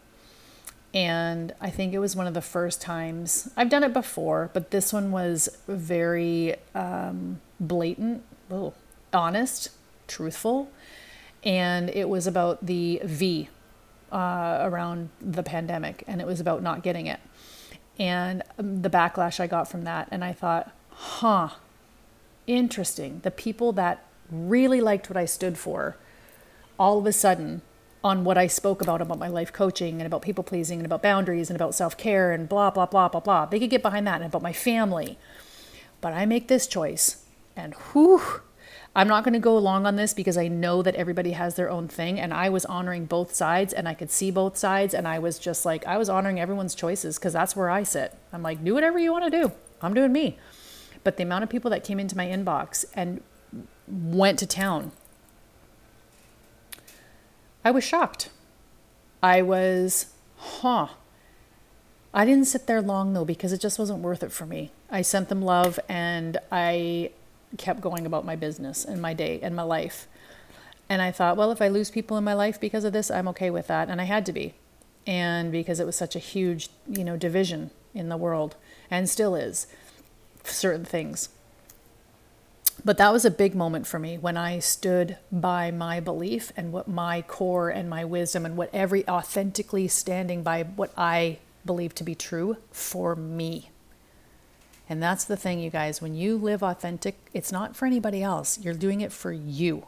And 0.93 1.55
I 1.61 1.71
think 1.71 1.95
it 1.95 2.01
was 2.01 2.17
one 2.17 2.27
of 2.27 2.35
the 2.35 2.43
first 2.43 2.83
times 2.83 3.49
I've 3.57 3.71
done 3.71 3.85
it 3.85 3.93
before, 3.95 4.51
but 4.53 4.73
this 4.73 4.93
one 4.93 5.11
was 5.13 5.49
very 5.69 6.57
um, 6.75 7.41
blatant, 7.61 8.25
oh, 8.51 8.75
honest, 9.13 9.71
truthful. 10.09 10.69
And 11.45 11.89
it 11.91 12.09
was 12.09 12.27
about 12.27 12.67
the 12.67 13.01
V 13.05 13.49
uh, 14.13 14.59
around 14.63 15.11
the 15.21 15.43
pandemic, 15.43 16.05
and 16.07 16.21
it 16.21 16.27
was 16.27 16.41
about 16.41 16.63
not 16.63 16.83
getting 16.83 17.07
it. 17.07 17.21
And 17.99 18.43
um, 18.59 18.83
the 18.83 18.91
backlash 18.91 19.41
I 19.41 19.47
got 19.47 19.69
from 19.69 19.85
that, 19.85 20.09
and 20.11 20.25
I 20.25 20.33
thought, 20.33 20.73
huh, 20.91 21.51
interesting. 22.47 23.21
The 23.23 23.31
people 23.31 23.73
that 23.73 24.07
really 24.31 24.81
liked 24.81 25.11
what 25.11 25.17
I 25.17 25.25
stood 25.25 25.59
for, 25.59 25.97
all 26.79 26.99
of 26.99 27.07
a 27.07 27.13
sudden, 27.13 27.63
on 28.03 28.25
what 28.25 28.39
I 28.39 28.47
spoke 28.47 28.81
about 28.81 29.03
about 29.03 29.19
my 29.19 29.29
life 29.29 29.53
coaching 29.53 30.01
and 30.01 30.07
about 30.07 30.23
people 30.23 30.43
pleasing 30.43 30.79
and 30.79 30.87
about 30.87 31.03
boundaries 31.03 31.51
and 31.51 31.57
about 31.57 31.75
self 31.75 31.97
care 31.97 32.33
and 32.33 32.49
blah, 32.49 32.71
blah, 32.71 32.87
blah, 32.87 33.09
blah, 33.09 33.21
blah. 33.21 33.47
They 33.47 33.59
could 33.59 33.71
get 33.71 33.83
behind 33.83 34.07
that 34.07 34.23
and 34.23 34.25
about 34.25 34.43
my 34.43 34.55
family. 34.55 35.19
But 36.01 36.15
I 36.15 36.25
make 36.25 36.49
this 36.49 36.67
choice, 36.67 37.25
and 37.55 37.75
whew, 37.75 38.23
I'm 38.95 39.07
not 39.07 39.23
going 39.23 39.35
to 39.35 39.41
go 39.41 39.57
long 39.57 39.87
on 39.87 39.97
this 39.97 40.13
because 40.13 40.37
I 40.37 40.49
know 40.49 40.83
that 40.83 40.97
everybody 40.97 41.33
has 41.33 41.55
their 41.55 41.71
own 41.71 41.87
thing. 41.87 42.19
And 42.19 42.35
I 42.35 42.49
was 42.49 42.65
honoring 42.65 43.07
both 43.07 43.33
sides 43.33 43.73
and 43.73 43.89
I 43.89 43.95
could 43.95 44.11
see 44.11 44.31
both 44.31 44.57
sides. 44.57 44.95
And 44.95 45.07
I 45.07 45.21
was 45.21 45.39
just 45.39 45.65
like, 45.65 45.87
I 45.87 45.97
was 45.97 46.09
honoring 46.09 46.41
everyone's 46.41 46.75
choices 46.75 47.17
because 47.17 47.33
that's 47.33 47.55
where 47.55 47.71
I 47.71 47.85
sit. 47.85 48.17
I'm 48.33 48.43
like, 48.43 48.65
do 48.65 48.75
whatever 48.75 48.99
you 48.99 49.13
want 49.13 49.25
to 49.25 49.31
do. 49.31 49.53
I'm 49.81 49.95
doing 49.95 50.13
me. 50.13 50.39
But 51.05 51.17
the 51.17 51.23
amount 51.23 51.45
of 51.45 51.51
people 51.51 51.71
that 51.71 51.85
came 51.85 52.01
into 52.01 52.17
my 52.17 52.27
inbox 52.27 52.85
and 52.95 53.23
went 53.87 54.39
to 54.41 54.47
town, 54.47 54.91
I 57.65 57.71
was 57.71 57.85
shocked. 57.85 58.31
I 59.23 59.41
was, 59.41 60.07
huh. 60.37 60.89
I 62.13 62.25
didn't 62.25 62.47
sit 62.47 62.67
there 62.67 62.83
long 62.83 63.13
though 63.13 63.25
because 63.25 63.53
it 63.53 63.61
just 63.61 63.79
wasn't 63.79 64.01
worth 64.01 64.25
it 64.25 64.33
for 64.33 64.47
me. 64.47 64.73
I 64.91 65.03
sent 65.03 65.29
them 65.29 65.43
love 65.43 65.79
and 65.89 66.39
I 66.51 67.13
kept 67.59 67.81
going 67.81 68.07
about 68.07 68.25
my 68.25 68.37
business 68.37 68.85
and 68.85 69.01
my 69.01 69.15
day 69.15 69.41
and 69.43 69.55
my 69.55 69.63
life. 69.63 70.07
And 70.89 71.01
I 71.01 71.13
thought, 71.13 71.37
well, 71.37 71.53
if 71.53 71.63
I 71.63 71.69
lose 71.69 71.91
people 71.91 72.17
in 72.17 72.25
my 72.25 72.35
life 72.35 72.61
because 72.61 72.85
of 72.85 72.93
this, 72.93 73.11
I'm 73.11 73.29
okay 73.29 73.51
with 73.51 73.69
that. 73.69 73.89
And 73.89 74.01
I 74.01 74.05
had 74.05 74.27
to 74.27 74.33
be. 74.33 74.55
And 75.07 75.53
because 75.53 75.81
it 75.81 75.87
was 75.87 75.97
such 75.97 76.17
a 76.17 76.21
huge, 76.21 76.69
you 76.89 77.05
know, 77.05 77.17
division 77.17 77.71
in 77.95 78.09
the 78.09 78.17
world 78.17 78.57
and 78.91 79.09
still 79.09 79.35
is 79.35 79.67
certain 80.45 80.85
things. 80.85 81.29
But 82.85 82.97
that 82.99 83.13
was 83.13 83.25
a 83.25 83.31
big 83.31 83.55
moment 83.55 83.87
for 83.87 83.99
me 83.99 84.17
when 84.17 84.37
I 84.37 84.59
stood 84.59 85.19
by 85.31 85.71
my 85.71 86.01
belief 86.01 86.51
and 86.57 86.73
what 86.73 86.89
my 86.89 87.23
core 87.23 87.69
and 87.69 87.91
my 87.91 88.05
wisdom 88.05 88.47
and 88.47 88.57
what 88.57 88.71
every 88.73 89.07
authentically 89.07 89.87
standing 89.87 90.43
by 90.43 90.63
what 90.63 90.93
I 90.97 91.39
believe 91.67 91.95
to 91.97 92.05
be 92.05 92.15
true 92.15 92.57
for 92.73 93.15
me. 93.15 93.71
And 94.91 95.01
that's 95.01 95.25
the 95.25 95.37
thing, 95.37 95.61
you 95.61 95.71
guys. 95.71 96.03
When 96.03 96.17
you 96.17 96.37
live 96.37 96.65
authentic, 96.65 97.15
it's 97.33 97.53
not 97.53 97.77
for 97.77 97.87
anybody 97.87 98.25
else. 98.25 98.59
You're 98.59 98.75
doing 98.75 99.01
it 99.01 99.13
for 99.13 99.31
you. 99.31 99.87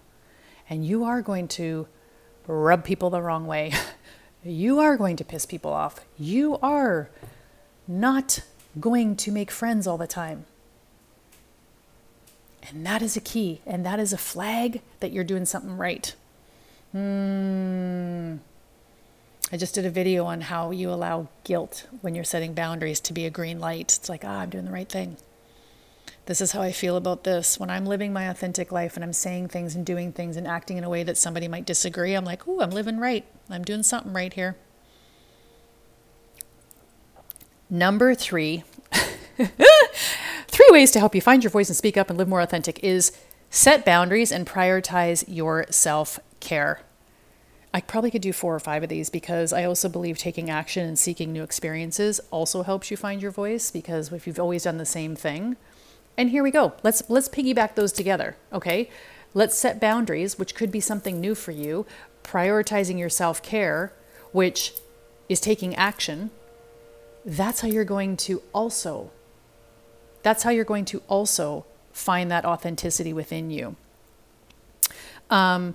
And 0.70 0.86
you 0.86 1.02
are 1.02 1.20
going 1.20 1.48
to 1.48 1.88
rub 2.46 2.84
people 2.84 3.10
the 3.10 3.20
wrong 3.20 3.48
way. 3.48 3.72
you 4.44 4.78
are 4.78 4.96
going 4.96 5.16
to 5.16 5.24
piss 5.24 5.44
people 5.44 5.72
off. 5.72 5.98
You 6.16 6.56
are 6.62 7.10
not 7.88 8.44
going 8.78 9.16
to 9.16 9.32
make 9.32 9.50
friends 9.50 9.88
all 9.88 9.98
the 9.98 10.06
time. 10.06 10.46
And 12.70 12.86
that 12.86 13.02
is 13.02 13.16
a 13.16 13.20
key. 13.20 13.60
And 13.66 13.84
that 13.84 13.98
is 13.98 14.12
a 14.12 14.18
flag 14.18 14.82
that 15.00 15.10
you're 15.10 15.24
doing 15.24 15.46
something 15.46 15.76
right. 15.76 16.14
Hmm. 16.92 18.36
I 19.52 19.58
just 19.58 19.74
did 19.74 19.84
a 19.84 19.90
video 19.90 20.24
on 20.24 20.40
how 20.40 20.70
you 20.70 20.90
allow 20.90 21.28
guilt 21.44 21.86
when 22.00 22.14
you're 22.14 22.24
setting 22.24 22.54
boundaries 22.54 23.00
to 23.00 23.12
be 23.12 23.26
a 23.26 23.30
green 23.30 23.60
light. 23.60 23.98
It's 23.98 24.08
like, 24.08 24.24
ah, 24.24 24.40
I'm 24.40 24.48
doing 24.48 24.64
the 24.64 24.72
right 24.72 24.88
thing. 24.88 25.18
This 26.24 26.40
is 26.40 26.52
how 26.52 26.62
I 26.62 26.72
feel 26.72 26.96
about 26.96 27.24
this. 27.24 27.60
When 27.60 27.68
I'm 27.68 27.84
living 27.84 28.14
my 28.14 28.30
authentic 28.30 28.72
life 28.72 28.94
and 28.94 29.04
I'm 29.04 29.12
saying 29.12 29.48
things 29.48 29.74
and 29.74 29.84
doing 29.84 30.10
things 30.10 30.38
and 30.38 30.46
acting 30.46 30.78
in 30.78 30.84
a 30.84 30.88
way 30.88 31.02
that 31.02 31.18
somebody 31.18 31.48
might 31.48 31.66
disagree, 31.66 32.14
I'm 32.14 32.24
like, 32.24 32.48
oh, 32.48 32.62
I'm 32.62 32.70
living 32.70 32.98
right. 32.98 33.26
I'm 33.50 33.62
doing 33.62 33.82
something 33.82 34.14
right 34.14 34.32
here. 34.32 34.56
Number 37.68 38.14
three, 38.14 38.64
three 39.36 40.68
ways 40.70 40.92
to 40.92 40.98
help 40.98 41.14
you 41.14 41.20
find 41.20 41.44
your 41.44 41.50
voice 41.50 41.68
and 41.68 41.76
speak 41.76 41.98
up 41.98 42.08
and 42.08 42.18
live 42.18 42.28
more 42.28 42.40
authentic 42.40 42.82
is 42.82 43.12
set 43.50 43.84
boundaries 43.84 44.32
and 44.32 44.46
prioritize 44.46 45.24
your 45.28 45.66
self 45.68 46.18
care. 46.40 46.80
I 47.74 47.80
probably 47.80 48.10
could 48.10 48.22
do 48.22 48.32
four 48.32 48.54
or 48.54 48.60
five 48.60 48.82
of 48.82 48.90
these 48.90 49.08
because 49.08 49.52
I 49.52 49.64
also 49.64 49.88
believe 49.88 50.18
taking 50.18 50.50
action 50.50 50.86
and 50.86 50.98
seeking 50.98 51.32
new 51.32 51.42
experiences 51.42 52.20
also 52.30 52.62
helps 52.62 52.90
you 52.90 52.96
find 52.96 53.22
your 53.22 53.30
voice 53.30 53.70
because 53.70 54.12
if 54.12 54.26
you've 54.26 54.38
always 54.38 54.64
done 54.64 54.76
the 54.76 54.84
same 54.84 55.16
thing. 55.16 55.56
And 56.16 56.28
here 56.28 56.42
we 56.42 56.50
go. 56.50 56.74
Let's 56.82 57.02
let's 57.08 57.28
piggyback 57.28 57.74
those 57.74 57.92
together, 57.92 58.36
okay? 58.52 58.90
Let's 59.32 59.56
set 59.56 59.80
boundaries, 59.80 60.38
which 60.38 60.54
could 60.54 60.70
be 60.70 60.80
something 60.80 61.18
new 61.18 61.34
for 61.34 61.52
you, 61.52 61.86
prioritizing 62.22 62.98
your 62.98 63.08
self-care, 63.08 63.94
which 64.32 64.74
is 65.30 65.40
taking 65.40 65.74
action. 65.74 66.30
That's 67.24 67.62
how 67.62 67.68
you're 67.68 67.84
going 67.84 68.18
to 68.18 68.42
also 68.52 69.10
that's 70.22 70.42
how 70.42 70.50
you're 70.50 70.64
going 70.64 70.84
to 70.86 71.02
also 71.08 71.64
find 71.92 72.30
that 72.30 72.44
authenticity 72.44 73.12
within 73.12 73.50
you. 73.50 73.76
Um, 75.30 75.74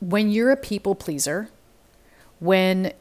when 0.00 0.30
you're 0.30 0.50
a 0.50 0.56
people 0.56 0.94
pleaser, 0.94 1.48
when 2.38 2.92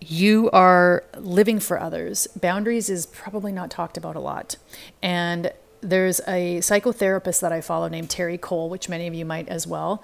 you 0.00 0.50
are 0.50 1.04
living 1.16 1.60
for 1.60 1.80
others, 1.80 2.26
boundaries 2.40 2.90
is 2.90 3.06
probably 3.06 3.52
not 3.52 3.70
talked 3.70 3.96
about 3.96 4.16
a 4.16 4.20
lot. 4.20 4.56
And 5.02 5.52
there's 5.80 6.20
a 6.20 6.58
psychotherapist 6.58 7.40
that 7.40 7.52
I 7.52 7.60
follow 7.60 7.88
named 7.88 8.10
Terry 8.10 8.38
Cole, 8.38 8.68
which 8.68 8.88
many 8.88 9.06
of 9.06 9.14
you 9.14 9.24
might 9.24 9.48
as 9.48 9.66
well. 9.66 10.02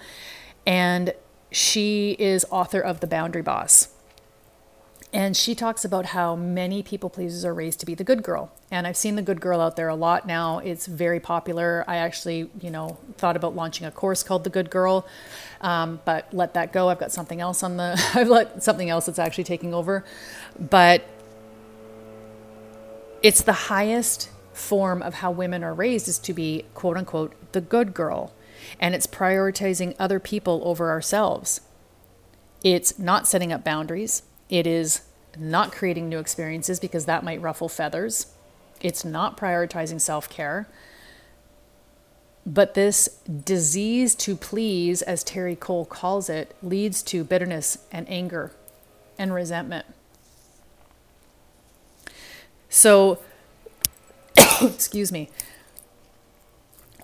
And 0.67 1.15
she 1.51 2.17
is 2.19 2.47
author 2.51 2.81
of 2.81 3.01
The 3.01 3.07
Boundary 3.07 3.43
Boss. 3.43 3.89
And 5.13 5.37
she 5.37 5.57
talks 5.57 5.85
about 5.85 6.07
how 6.07 6.37
many 6.37 6.85
people 6.85 7.11
pleasers 7.11 7.45
are 7.45 7.53
raised 7.53 7.81
to 7.81 7.87
be 7.87 7.97
the 7.97 8.05
good 8.05 8.23
girl. 8.23 8.53
And 8.71 8.87
I've 8.87 8.97
seen 8.97 9.17
the 9.17 9.23
good 9.23 9.41
girl 9.41 9.61
out 9.61 9.75
there 9.75 9.89
a 9.89 9.95
lot 9.97 10.25
now. 10.25 10.59
It's 10.59 10.87
very 10.87 11.19
popular. 11.19 11.85
I 11.89 11.97
actually, 11.97 12.49
you 12.61 12.71
know, 12.71 12.97
thought 13.19 13.35
about 13.35 13.57
launching 13.57 13.87
a 13.89 13.91
course 13.91 14.23
called 14.23 14.45
The 14.45 14.51
Good 14.51 14.71
Girl, 14.71 15.05
um, 15.63 16.01
but 16.05 16.33
let 16.33 16.55
that 16.55 16.73
go. 16.73 16.89
I've 16.89 17.01
got 17.01 17.11
something 17.11 17.41
else 17.41 17.65
on 17.65 17.77
the, 17.77 18.01
I've 18.15 18.29
let 18.29 18.63
something 18.63 18.89
else 18.89 19.07
that's 19.07 19.19
actually 19.19 19.45
taking 19.45 19.75
over. 19.75 20.05
But 20.59 21.03
it's 23.21 23.43
the 23.43 23.53
highest 23.53 24.31
form 24.53 25.03
of 25.03 25.15
how 25.15 25.33
women 25.33 25.65
are 25.65 25.75
raised 25.75 26.07
is 26.07 26.19
to 26.21 26.33
be 26.33 26.67
quote 26.75 26.97
unquote 26.97 27.35
the 27.51 27.61
good 27.61 27.95
girl. 27.95 28.33
And 28.79 28.95
it's 28.95 29.09
prioritizing 29.09 29.97
other 29.99 30.21
people 30.21 30.63
over 30.65 30.91
ourselves. 30.91 31.63
It's 32.63 32.97
not 32.97 33.27
setting 33.27 33.53
up 33.53 33.65
boundaries 33.65 34.23
it 34.51 34.67
is 34.67 35.03
not 35.39 35.73
creating 35.73 36.09
new 36.09 36.19
experiences 36.19 36.81
because 36.81 37.07
that 37.07 37.25
might 37.25 37.41
ruffle 37.41 37.69
feathers. 37.69 38.27
It's 38.81 39.05
not 39.05 39.37
prioritizing 39.37 40.01
self 40.01 40.29
care. 40.29 40.69
But 42.45 42.75
this 42.75 43.21
disease 43.45 44.15
to 44.17 44.35
please, 44.35 45.03
as 45.03 45.23
Terry 45.23 45.55
Cole 45.55 45.85
calls 45.85 46.29
it, 46.29 46.55
leads 46.63 47.03
to 47.05 47.23
bitterness 47.23 47.79
and 47.93 48.09
anger 48.11 48.51
and 49.19 49.33
resentment. 49.33 49.87
So, 52.69 53.21
excuse 54.63 55.13
me, 55.13 55.29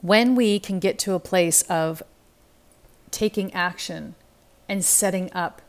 when 0.00 0.35
we 0.35 0.59
can 0.59 0.80
get 0.80 0.98
to 1.00 1.14
a 1.14 1.20
place 1.20 1.62
of 1.62 2.02
taking 3.11 3.52
action 3.52 4.14
and 4.68 4.85
setting 4.85 5.32
up 5.32 5.62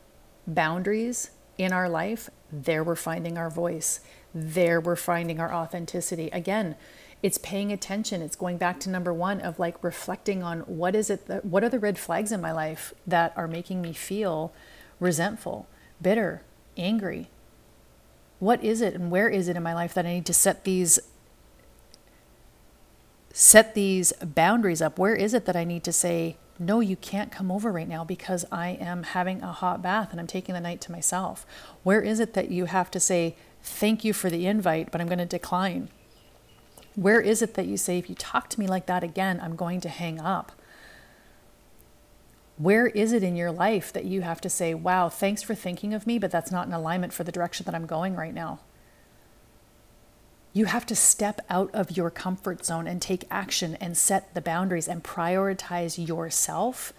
boundaries 0.46 1.30
in 1.58 1.72
our 1.72 1.88
life, 1.88 2.30
there 2.50 2.82
we're 2.82 2.94
finding 2.94 3.36
our 3.36 3.50
voice. 3.50 4.00
There 4.32 4.80
we're 4.80 4.96
finding 4.96 5.40
our 5.40 5.52
authenticity. 5.52 6.28
Again, 6.30 6.76
it's 7.22 7.38
paying 7.38 7.72
attention. 7.72 8.22
It's 8.22 8.36
going 8.36 8.58
back 8.58 8.78
to 8.80 8.90
number 8.90 9.12
one 9.12 9.40
of 9.40 9.58
like 9.58 9.82
reflecting 9.82 10.42
on 10.42 10.60
what 10.60 10.94
is 10.94 11.10
it 11.10 11.26
that, 11.26 11.44
what 11.44 11.64
are 11.64 11.68
the 11.68 11.80
red 11.80 11.98
flags 11.98 12.30
in 12.30 12.40
my 12.40 12.52
life 12.52 12.94
that 13.06 13.32
are 13.36 13.48
making 13.48 13.82
me 13.82 13.92
feel 13.92 14.52
resentful, 15.00 15.66
bitter, 16.00 16.42
angry? 16.76 17.28
What 18.38 18.62
is 18.62 18.80
it 18.80 18.94
and 18.94 19.10
where 19.10 19.28
is 19.28 19.48
it 19.48 19.56
in 19.56 19.62
my 19.64 19.74
life 19.74 19.94
that 19.94 20.06
I 20.06 20.14
need 20.14 20.26
to 20.26 20.34
set 20.34 20.64
these 20.64 21.00
set 23.32 23.74
these 23.74 24.12
boundaries 24.22 24.80
up? 24.80 24.98
Where 24.98 25.16
is 25.16 25.34
it 25.34 25.44
that 25.46 25.56
I 25.56 25.64
need 25.64 25.82
to 25.84 25.92
say 25.92 26.36
no, 26.58 26.80
you 26.80 26.96
can't 26.96 27.30
come 27.30 27.50
over 27.50 27.70
right 27.70 27.88
now 27.88 28.04
because 28.04 28.44
I 28.50 28.70
am 28.70 29.04
having 29.04 29.42
a 29.42 29.52
hot 29.52 29.80
bath 29.80 30.10
and 30.10 30.20
I'm 30.20 30.26
taking 30.26 30.54
the 30.54 30.60
night 30.60 30.80
to 30.82 30.92
myself? 30.92 31.46
Where 31.82 32.00
is 32.00 32.20
it 32.20 32.34
that 32.34 32.50
you 32.50 32.64
have 32.64 32.90
to 32.92 33.00
say, 33.00 33.36
thank 33.62 34.04
you 34.04 34.12
for 34.12 34.28
the 34.28 34.46
invite, 34.46 34.90
but 34.90 35.00
I'm 35.00 35.06
going 35.06 35.18
to 35.18 35.26
decline? 35.26 35.88
Where 36.96 37.20
is 37.20 37.42
it 37.42 37.54
that 37.54 37.66
you 37.66 37.76
say, 37.76 37.98
if 37.98 38.08
you 38.08 38.16
talk 38.16 38.48
to 38.50 38.60
me 38.60 38.66
like 38.66 38.86
that 38.86 39.04
again, 39.04 39.40
I'm 39.40 39.54
going 39.54 39.80
to 39.82 39.88
hang 39.88 40.20
up? 40.20 40.52
Where 42.56 42.88
is 42.88 43.12
it 43.12 43.22
in 43.22 43.36
your 43.36 43.52
life 43.52 43.92
that 43.92 44.04
you 44.04 44.22
have 44.22 44.40
to 44.40 44.50
say, 44.50 44.74
wow, 44.74 45.08
thanks 45.08 45.44
for 45.44 45.54
thinking 45.54 45.94
of 45.94 46.08
me, 46.08 46.18
but 46.18 46.32
that's 46.32 46.50
not 46.50 46.66
in 46.66 46.72
alignment 46.72 47.12
for 47.12 47.22
the 47.22 47.30
direction 47.30 47.64
that 47.66 47.74
I'm 47.74 47.86
going 47.86 48.16
right 48.16 48.34
now? 48.34 48.58
You 50.58 50.64
have 50.64 50.86
to 50.86 50.96
step 50.96 51.40
out 51.48 51.70
of 51.72 51.96
your 51.96 52.10
comfort 52.10 52.64
zone 52.64 52.88
and 52.88 53.00
take 53.00 53.24
action 53.30 53.76
and 53.76 53.96
set 53.96 54.34
the 54.34 54.40
boundaries 54.40 54.88
and 54.88 55.04
prioritize 55.04 56.04
yourself. 56.04 56.92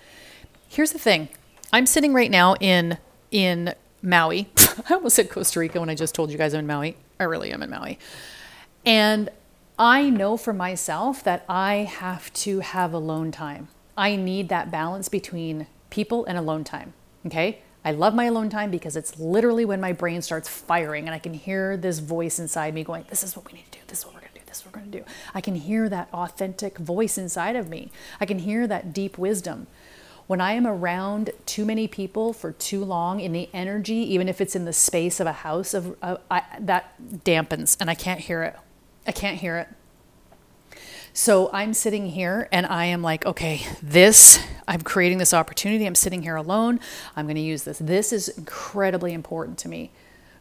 Here's 0.69 0.93
the 0.93 0.97
thing 0.97 1.27
I'm 1.73 1.85
sitting 1.85 2.13
right 2.13 2.31
now 2.31 2.55
in, 2.61 2.97
in 3.31 3.73
Maui. 4.01 4.47
I 4.89 4.93
almost 4.93 5.17
said 5.17 5.29
Costa 5.29 5.59
Rica 5.59 5.77
when 5.77 5.89
I 5.89 5.95
just 5.95 6.15
told 6.15 6.31
you 6.31 6.37
guys 6.37 6.53
I'm 6.53 6.61
in 6.61 6.67
Maui. 6.67 6.95
I 7.19 7.25
really 7.25 7.51
am 7.51 7.61
in 7.61 7.69
Maui. 7.69 7.99
And 8.85 9.27
I 9.77 10.09
know 10.09 10.37
for 10.37 10.53
myself 10.53 11.21
that 11.25 11.43
I 11.49 11.79
have 11.79 12.31
to 12.35 12.61
have 12.61 12.93
alone 12.93 13.29
time. 13.29 13.67
I 13.97 14.15
need 14.15 14.47
that 14.47 14.71
balance 14.71 15.09
between 15.09 15.67
people 15.89 16.23
and 16.23 16.37
alone 16.37 16.63
time. 16.63 16.93
Okay. 17.25 17.61
I 17.83 17.91
love 17.91 18.13
my 18.13 18.25
alone 18.25 18.49
time 18.49 18.71
because 18.71 18.95
it's 18.95 19.17
literally 19.19 19.63
when 19.63 19.79
my 19.79 19.93
brain 19.93 20.21
starts 20.21 20.49
firing 20.49 21.05
and 21.05 21.15
I 21.15 21.19
can 21.19 21.33
hear 21.33 21.77
this 21.77 21.99
voice 21.99 22.39
inside 22.39 22.73
me 22.73 22.83
going, 22.83 23.05
This 23.09 23.23
is 23.23 23.35
what 23.35 23.45
we 23.45 23.53
need 23.53 23.71
to 23.71 23.79
do. 23.79 23.85
This 23.87 23.99
is 23.99 24.05
what 24.05 24.15
we're 24.15 24.21
going 24.21 24.33
to 24.33 24.39
do. 24.39 24.45
This 24.45 24.59
is 24.59 24.65
what 24.65 24.73
we're 24.73 24.81
going 24.81 24.91
to 24.91 24.97
do. 24.99 25.05
I 25.33 25.41
can 25.41 25.55
hear 25.55 25.87
that 25.87 26.09
authentic 26.13 26.77
voice 26.77 27.17
inside 27.17 27.55
of 27.55 27.69
me. 27.69 27.91
I 28.19 28.25
can 28.25 28.39
hear 28.39 28.67
that 28.67 28.93
deep 28.93 29.17
wisdom. 29.17 29.67
When 30.27 30.41
I 30.41 30.53
am 30.53 30.67
around 30.67 31.31
too 31.45 31.65
many 31.65 31.87
people 31.87 32.33
for 32.33 32.51
too 32.51 32.83
long 32.85 33.19
in 33.19 33.31
the 33.31 33.49
energy, 33.53 33.95
even 33.95 34.29
if 34.29 34.41
it's 34.41 34.55
in 34.55 34.65
the 34.65 34.73
space 34.73 35.19
of 35.19 35.25
a 35.25 35.31
house, 35.31 35.73
of 35.73 35.95
uh, 36.03 36.17
I, 36.29 36.43
that 36.59 36.93
dampens 37.23 37.77
and 37.79 37.89
I 37.89 37.95
can't 37.95 38.19
hear 38.19 38.43
it. 38.43 38.55
I 39.07 39.11
can't 39.11 39.37
hear 39.37 39.57
it. 39.57 39.69
So 41.13 41.49
I'm 41.51 41.73
sitting 41.73 42.07
here 42.07 42.47
and 42.51 42.65
I 42.65 42.85
am 42.85 43.01
like, 43.01 43.25
okay, 43.25 43.65
this, 43.81 44.39
I'm 44.67 44.81
creating 44.81 45.17
this 45.17 45.33
opportunity. 45.33 45.85
I'm 45.85 45.95
sitting 45.95 46.21
here 46.21 46.35
alone. 46.35 46.79
I'm 47.15 47.25
going 47.25 47.35
to 47.35 47.41
use 47.41 47.63
this. 47.63 47.79
This 47.79 48.13
is 48.13 48.29
incredibly 48.29 49.13
important 49.13 49.57
to 49.59 49.69
me. 49.69 49.91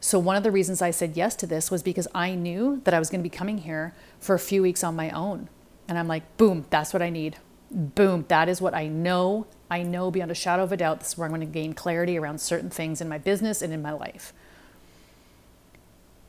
So, 0.00 0.18
one 0.18 0.36
of 0.36 0.44
the 0.44 0.52
reasons 0.52 0.80
I 0.80 0.92
said 0.92 1.16
yes 1.16 1.34
to 1.36 1.46
this 1.46 1.72
was 1.72 1.82
because 1.82 2.06
I 2.14 2.34
knew 2.36 2.80
that 2.84 2.94
I 2.94 3.00
was 3.00 3.10
going 3.10 3.20
to 3.20 3.28
be 3.28 3.36
coming 3.36 3.58
here 3.58 3.94
for 4.20 4.36
a 4.36 4.38
few 4.38 4.62
weeks 4.62 4.84
on 4.84 4.94
my 4.94 5.10
own. 5.10 5.48
And 5.88 5.98
I'm 5.98 6.06
like, 6.06 6.36
boom, 6.36 6.66
that's 6.70 6.92
what 6.92 7.02
I 7.02 7.10
need. 7.10 7.38
Boom, 7.70 8.24
that 8.28 8.48
is 8.48 8.60
what 8.60 8.74
I 8.74 8.86
know. 8.86 9.46
I 9.68 9.82
know 9.82 10.10
beyond 10.10 10.30
a 10.30 10.36
shadow 10.36 10.62
of 10.62 10.70
a 10.70 10.76
doubt 10.76 11.00
this 11.00 11.08
is 11.08 11.18
where 11.18 11.26
I'm 11.26 11.32
going 11.32 11.40
to 11.40 11.46
gain 11.46 11.72
clarity 11.72 12.16
around 12.16 12.40
certain 12.40 12.70
things 12.70 13.00
in 13.00 13.08
my 13.08 13.18
business 13.18 13.60
and 13.60 13.72
in 13.72 13.82
my 13.82 13.92
life. 13.92 14.32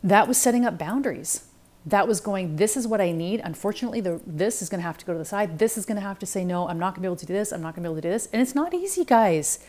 That 0.03 0.27
was 0.27 0.37
setting 0.37 0.65
up 0.65 0.79
boundaries 0.79 1.48
that 1.85 2.07
was 2.07 2.19
going, 2.19 2.57
this 2.57 2.75
is 2.75 2.87
what 2.87 3.01
I 3.01 3.11
need. 3.11 3.41
Unfortunately, 3.43 4.01
the, 4.01 4.21
this 4.25 4.61
is 4.61 4.69
going 4.69 4.79
to 4.79 4.85
have 4.85 4.97
to 4.97 5.05
go 5.05 5.13
to 5.13 5.19
the 5.19 5.25
side. 5.25 5.59
This 5.59 5.77
is 5.77 5.85
going 5.85 5.95
to 5.95 6.01
have 6.01 6.19
to 6.19 6.25
say, 6.25 6.43
no, 6.43 6.67
I'm 6.67 6.77
not 6.77 6.93
going 6.93 6.95
to 6.95 7.01
be 7.01 7.07
able 7.07 7.15
to 7.17 7.25
do 7.25 7.33
this. 7.33 7.51
I'm 7.51 7.61
not 7.61 7.75
going 7.75 7.83
to 7.83 7.89
be 7.89 7.91
able 7.91 8.01
to 8.01 8.07
do 8.07 8.09
this. 8.09 8.27
And 8.33 8.41
it's 8.41 8.53
not 8.53 8.73
easy, 8.73 9.05
guys. 9.05 9.59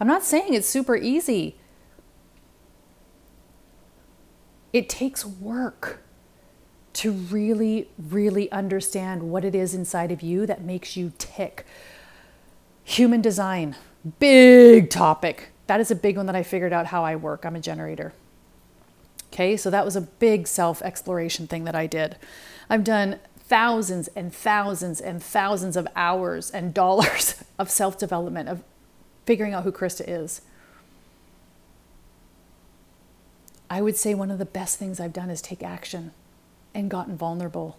I'm 0.00 0.06
not 0.06 0.22
saying 0.22 0.54
it's 0.54 0.68
super 0.68 0.96
easy. 0.96 1.56
It 4.72 4.88
takes 4.88 5.24
work 5.24 6.02
to 6.94 7.12
really, 7.12 7.88
really 7.98 8.50
understand 8.50 9.30
what 9.30 9.44
it 9.44 9.54
is 9.54 9.74
inside 9.74 10.10
of 10.10 10.22
you 10.22 10.46
that 10.46 10.62
makes 10.62 10.96
you 10.96 11.12
tick. 11.18 11.66
Human 12.84 13.20
design, 13.20 13.76
big 14.18 14.90
topic. 14.90 15.50
That 15.66 15.80
is 15.80 15.90
a 15.90 15.94
big 15.94 16.16
one 16.16 16.26
that 16.26 16.34
I 16.34 16.42
figured 16.42 16.72
out 16.72 16.86
how 16.86 17.04
I 17.04 17.14
work. 17.14 17.44
I'm 17.44 17.54
a 17.54 17.60
generator. 17.60 18.14
Okay, 19.32 19.56
so 19.56 19.70
that 19.70 19.84
was 19.84 19.96
a 19.96 20.00
big 20.00 20.46
self 20.46 20.82
exploration 20.82 21.46
thing 21.46 21.64
that 21.64 21.74
I 21.74 21.86
did. 21.86 22.16
I've 22.70 22.84
done 22.84 23.18
thousands 23.38 24.08
and 24.08 24.32
thousands 24.32 25.00
and 25.00 25.22
thousands 25.22 25.76
of 25.76 25.88
hours 25.96 26.50
and 26.50 26.74
dollars 26.84 27.42
of 27.58 27.70
self 27.70 27.98
development, 27.98 28.48
of 28.48 28.62
figuring 29.26 29.54
out 29.54 29.64
who 29.64 29.72
Krista 29.72 30.04
is. 30.06 30.40
I 33.70 33.82
would 33.82 33.96
say 33.96 34.14
one 34.14 34.30
of 34.30 34.38
the 34.38 34.46
best 34.46 34.78
things 34.78 34.98
I've 34.98 35.12
done 35.12 35.28
is 35.28 35.42
take 35.42 35.62
action 35.62 36.12
and 36.74 36.90
gotten 36.90 37.16
vulnerable, 37.16 37.78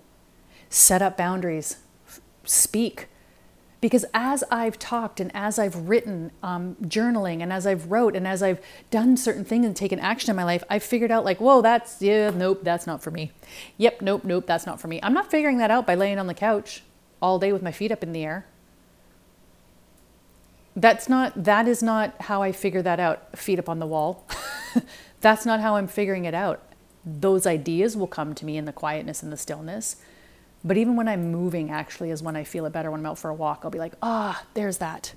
set 0.69 1.01
up 1.01 1.17
boundaries, 1.17 1.77
speak, 2.43 3.07
because 3.81 4.05
as 4.13 4.43
I've 4.51 4.77
talked 4.77 5.19
and 5.19 5.31
as 5.33 5.57
I've 5.57 5.87
written, 5.87 6.31
um, 6.43 6.75
journaling, 6.81 7.41
and 7.41 7.53
as 7.53 7.65
I've 7.65 7.89
wrote, 7.89 8.15
and 8.15 8.27
as 8.27 8.43
I've 8.43 8.59
done 8.91 9.15
certain 9.15 9.45
things 9.45 9.65
and 9.65 9.75
taken 9.75 9.99
action 9.99 10.29
in 10.29 10.35
my 10.35 10.43
life, 10.43 10.63
I've 10.69 10.83
figured 10.83 11.11
out 11.11 11.23
like, 11.23 11.39
whoa, 11.39 11.61
that's 11.61 12.01
yeah, 12.01 12.29
nope, 12.29 12.59
that's 12.63 12.85
not 12.85 13.01
for 13.01 13.11
me. 13.11 13.31
Yep, 13.77 14.01
nope, 14.01 14.23
nope, 14.23 14.45
that's 14.45 14.65
not 14.65 14.81
for 14.81 14.87
me. 14.87 14.99
I'm 15.01 15.13
not 15.13 15.31
figuring 15.31 15.57
that 15.59 15.71
out 15.71 15.87
by 15.87 15.95
laying 15.95 16.19
on 16.19 16.27
the 16.27 16.33
couch 16.33 16.83
all 17.21 17.39
day 17.39 17.53
with 17.53 17.61
my 17.61 17.71
feet 17.71 17.91
up 17.91 18.03
in 18.03 18.11
the 18.11 18.23
air. 18.23 18.45
That's 20.75 21.09
not. 21.09 21.43
That 21.43 21.67
is 21.67 21.81
not 21.81 22.21
how 22.21 22.41
I 22.41 22.51
figure 22.51 22.81
that 22.81 22.99
out. 22.99 23.37
Feet 23.37 23.59
up 23.59 23.69
on 23.69 23.79
the 23.79 23.87
wall. 23.87 24.25
that's 25.21 25.45
not 25.45 25.59
how 25.59 25.75
I'm 25.75 25.87
figuring 25.87 26.25
it 26.25 26.33
out. 26.33 26.61
Those 27.05 27.47
ideas 27.47 27.97
will 27.97 28.07
come 28.07 28.35
to 28.35 28.45
me 28.45 28.57
in 28.57 28.65
the 28.65 28.73
quietness 28.73 29.23
and 29.23 29.31
the 29.31 29.37
stillness 29.37 29.97
but 30.63 30.78
even 30.78 30.95
when 30.95 31.08
I'm 31.08 31.32
moving, 31.32 31.72
actually, 31.72 32.12
is 32.12 32.22
when 32.22 32.36
I 32.36 32.43
feel 32.43 32.65
it 32.65 32.74
better. 32.74 32.91
When 32.91 33.00
I'm 33.00 33.06
out 33.06 33.17
for 33.17 33.30
a 33.30 33.34
walk, 33.34 33.62
I'll 33.63 33.72
be 33.72 33.80
like, 33.80 33.93
ah, 34.02 34.41
oh, 34.41 34.48
there's 34.54 34.80
that. 34.80 35.13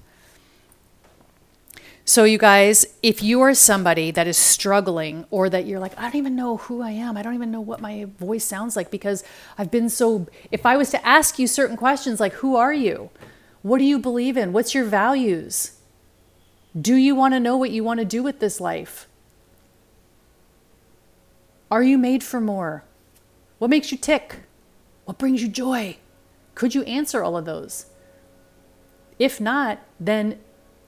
So, 2.04 2.24
you 2.24 2.38
guys, 2.38 2.84
if 3.02 3.22
you 3.22 3.40
are 3.42 3.54
somebody 3.54 4.10
that 4.10 4.26
is 4.26 4.36
struggling 4.36 5.24
or 5.30 5.48
that 5.48 5.66
you're 5.66 5.78
like, 5.78 5.96
I 5.96 6.02
don't 6.02 6.16
even 6.16 6.34
know 6.34 6.56
who 6.56 6.82
I 6.82 6.90
am, 6.90 7.16
I 7.16 7.22
don't 7.22 7.34
even 7.34 7.52
know 7.52 7.60
what 7.60 7.80
my 7.80 8.06
voice 8.18 8.44
sounds 8.44 8.74
like 8.74 8.90
because 8.90 9.22
I've 9.56 9.70
been 9.70 9.88
so. 9.88 10.26
If 10.50 10.66
I 10.66 10.76
was 10.76 10.90
to 10.90 11.06
ask 11.06 11.38
you 11.38 11.46
certain 11.46 11.76
questions 11.76 12.18
like, 12.18 12.34
who 12.34 12.56
are 12.56 12.72
you? 12.72 13.10
What 13.62 13.78
do 13.78 13.84
you 13.84 13.98
believe 13.98 14.36
in? 14.36 14.52
What's 14.52 14.74
your 14.74 14.84
values? 14.84 15.78
Do 16.78 16.96
you 16.96 17.14
want 17.14 17.34
to 17.34 17.40
know 17.40 17.56
what 17.56 17.70
you 17.70 17.84
want 17.84 18.00
to 18.00 18.06
do 18.06 18.22
with 18.22 18.40
this 18.40 18.60
life? 18.60 19.06
Are 21.70 21.82
you 21.82 21.98
made 21.98 22.24
for 22.24 22.40
more? 22.40 22.84
What 23.58 23.70
makes 23.70 23.92
you 23.92 23.98
tick? 23.98 24.40
What 25.04 25.18
brings 25.18 25.42
you 25.42 25.48
joy? 25.48 25.96
Could 26.54 26.74
you 26.74 26.82
answer 26.82 27.22
all 27.22 27.36
of 27.36 27.44
those? 27.44 27.86
If 29.18 29.40
not, 29.40 29.80
then 29.98 30.38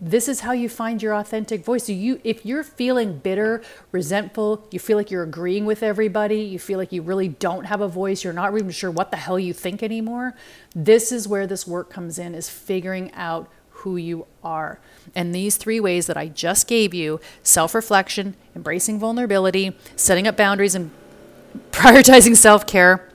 this 0.00 0.28
is 0.28 0.40
how 0.40 0.52
you 0.52 0.68
find 0.68 1.02
your 1.02 1.14
authentic 1.14 1.64
voice. 1.64 1.84
So 1.84 1.92
you 1.92 2.20
if 2.24 2.44
you're 2.44 2.64
feeling 2.64 3.18
bitter, 3.18 3.62
resentful, 3.92 4.66
you 4.70 4.78
feel 4.78 4.96
like 4.96 5.10
you're 5.10 5.22
agreeing 5.22 5.64
with 5.64 5.82
everybody, 5.82 6.40
you 6.40 6.58
feel 6.58 6.78
like 6.78 6.92
you 6.92 7.00
really 7.00 7.28
don't 7.28 7.64
have 7.64 7.80
a 7.80 7.88
voice, 7.88 8.24
you're 8.24 8.32
not 8.32 8.54
even 8.54 8.70
sure 8.70 8.90
what 8.90 9.10
the 9.10 9.16
hell 9.16 9.38
you 9.38 9.52
think 9.52 9.82
anymore, 9.82 10.34
this 10.74 11.12
is 11.12 11.28
where 11.28 11.46
this 11.46 11.66
work 11.66 11.90
comes 11.90 12.18
in 12.18 12.34
is 12.34 12.50
figuring 12.50 13.12
out 13.14 13.48
who 13.70 13.96
you 13.96 14.26
are. 14.42 14.78
And 15.14 15.34
these 15.34 15.56
three 15.56 15.80
ways 15.80 16.06
that 16.06 16.16
I 16.16 16.28
just 16.28 16.66
gave 16.66 16.92
you, 16.92 17.20
self-reflection, 17.42 18.34
embracing 18.56 18.98
vulnerability, 18.98 19.76
setting 19.96 20.26
up 20.26 20.36
boundaries 20.36 20.74
and 20.74 20.90
prioritizing 21.70 22.36
self-care, 22.36 23.08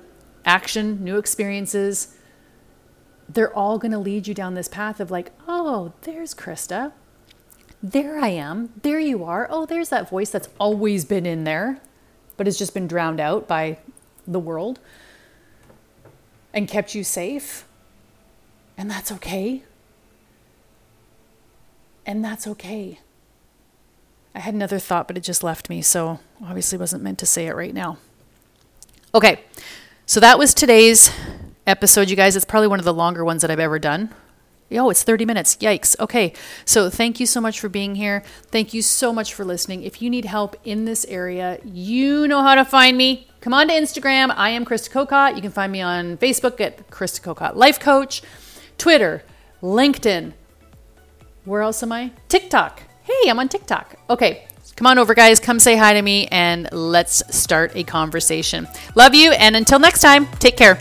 action, 0.49 1.03
new 1.03 1.17
experiences, 1.17 2.15
they're 3.29 3.53
all 3.55 3.77
going 3.77 3.91
to 3.91 3.99
lead 3.99 4.27
you 4.27 4.33
down 4.33 4.55
this 4.55 4.67
path 4.67 4.99
of 4.99 5.11
like, 5.11 5.31
oh, 5.47 5.93
there's 6.01 6.33
Krista. 6.33 6.91
There 7.81 8.19
I 8.19 8.29
am. 8.29 8.73
There 8.81 8.99
you 8.99 9.23
are. 9.23 9.47
Oh, 9.49 9.67
there's 9.67 9.89
that 9.89 10.09
voice 10.09 10.31
that's 10.31 10.49
always 10.59 11.05
been 11.05 11.27
in 11.27 11.43
there, 11.43 11.79
but 12.35 12.47
has 12.47 12.57
just 12.57 12.73
been 12.73 12.87
drowned 12.87 13.19
out 13.19 13.47
by 13.47 13.77
the 14.27 14.39
world 14.39 14.79
and 16.53 16.67
kept 16.67 16.95
you 16.95 17.03
safe. 17.03 17.65
And 18.75 18.89
that's 18.89 19.11
okay. 19.11 19.63
And 22.05 22.25
that's 22.25 22.47
okay. 22.47 22.99
I 24.33 24.39
had 24.39 24.55
another 24.55 24.79
thought, 24.79 25.07
but 25.07 25.17
it 25.17 25.21
just 25.21 25.43
left 25.43 25.69
me, 25.69 25.83
so 25.83 26.19
obviously 26.43 26.77
wasn't 26.77 27.03
meant 27.03 27.19
to 27.19 27.25
say 27.27 27.45
it 27.45 27.55
right 27.55 27.73
now. 27.73 27.97
Okay, 29.13 29.43
so 30.09 30.19
that 30.19 30.39
was 30.39 30.55
today's 30.55 31.11
episode, 31.67 32.09
you 32.09 32.15
guys. 32.15 32.35
It's 32.35 32.43
probably 32.43 32.67
one 32.67 32.79
of 32.79 32.85
the 32.85 32.95
longer 32.95 33.23
ones 33.23 33.43
that 33.43 33.51
I've 33.51 33.59
ever 33.59 33.77
done. 33.77 34.11
Oh, 34.71 34.89
it's 34.89 35.03
30 35.03 35.23
minutes. 35.23 35.57
Yikes. 35.57 35.95
Okay. 35.99 36.33
So 36.65 36.89
thank 36.89 37.19
you 37.19 37.27
so 37.27 37.39
much 37.39 37.59
for 37.59 37.69
being 37.69 37.93
here. 37.93 38.23
Thank 38.47 38.73
you 38.73 38.81
so 38.81 39.13
much 39.13 39.35
for 39.35 39.45
listening. 39.45 39.83
If 39.83 40.01
you 40.01 40.09
need 40.09 40.25
help 40.25 40.55
in 40.63 40.85
this 40.85 41.05
area, 41.05 41.59
you 41.63 42.27
know 42.27 42.41
how 42.41 42.55
to 42.55 42.65
find 42.65 42.97
me. 42.97 43.27
Come 43.41 43.53
on 43.53 43.67
to 43.67 43.73
Instagram. 43.75 44.33
I 44.35 44.49
am 44.49 44.65
Krista 44.65 44.89
Kokot. 44.89 45.35
You 45.35 45.43
can 45.43 45.51
find 45.51 45.71
me 45.71 45.81
on 45.81 46.17
Facebook 46.17 46.59
at 46.59 46.89
Krista 46.89 47.21
Kokot 47.21 47.55
Life 47.55 47.79
Coach, 47.79 48.23
Twitter, 48.79 49.21
LinkedIn. 49.61 50.33
Where 51.45 51.61
else 51.61 51.83
am 51.83 51.91
I? 51.91 52.13
TikTok. 52.29 52.81
Hey, 53.03 53.29
I'm 53.29 53.37
on 53.37 53.47
TikTok. 53.47 53.95
Okay. 54.09 54.47
Come 54.79 54.87
on 54.87 54.97
over, 54.97 55.13
guys. 55.13 55.41
Come 55.41 55.59
say 55.59 55.75
hi 55.75 55.91
to 55.95 56.01
me 56.01 56.27
and 56.27 56.69
let's 56.71 57.21
start 57.35 57.73
a 57.75 57.83
conversation. 57.83 58.65
Love 58.95 59.13
you. 59.13 59.33
And 59.33 59.57
until 59.57 59.77
next 59.77 59.99
time, 59.99 60.25
take 60.39 60.55
care. 60.55 60.79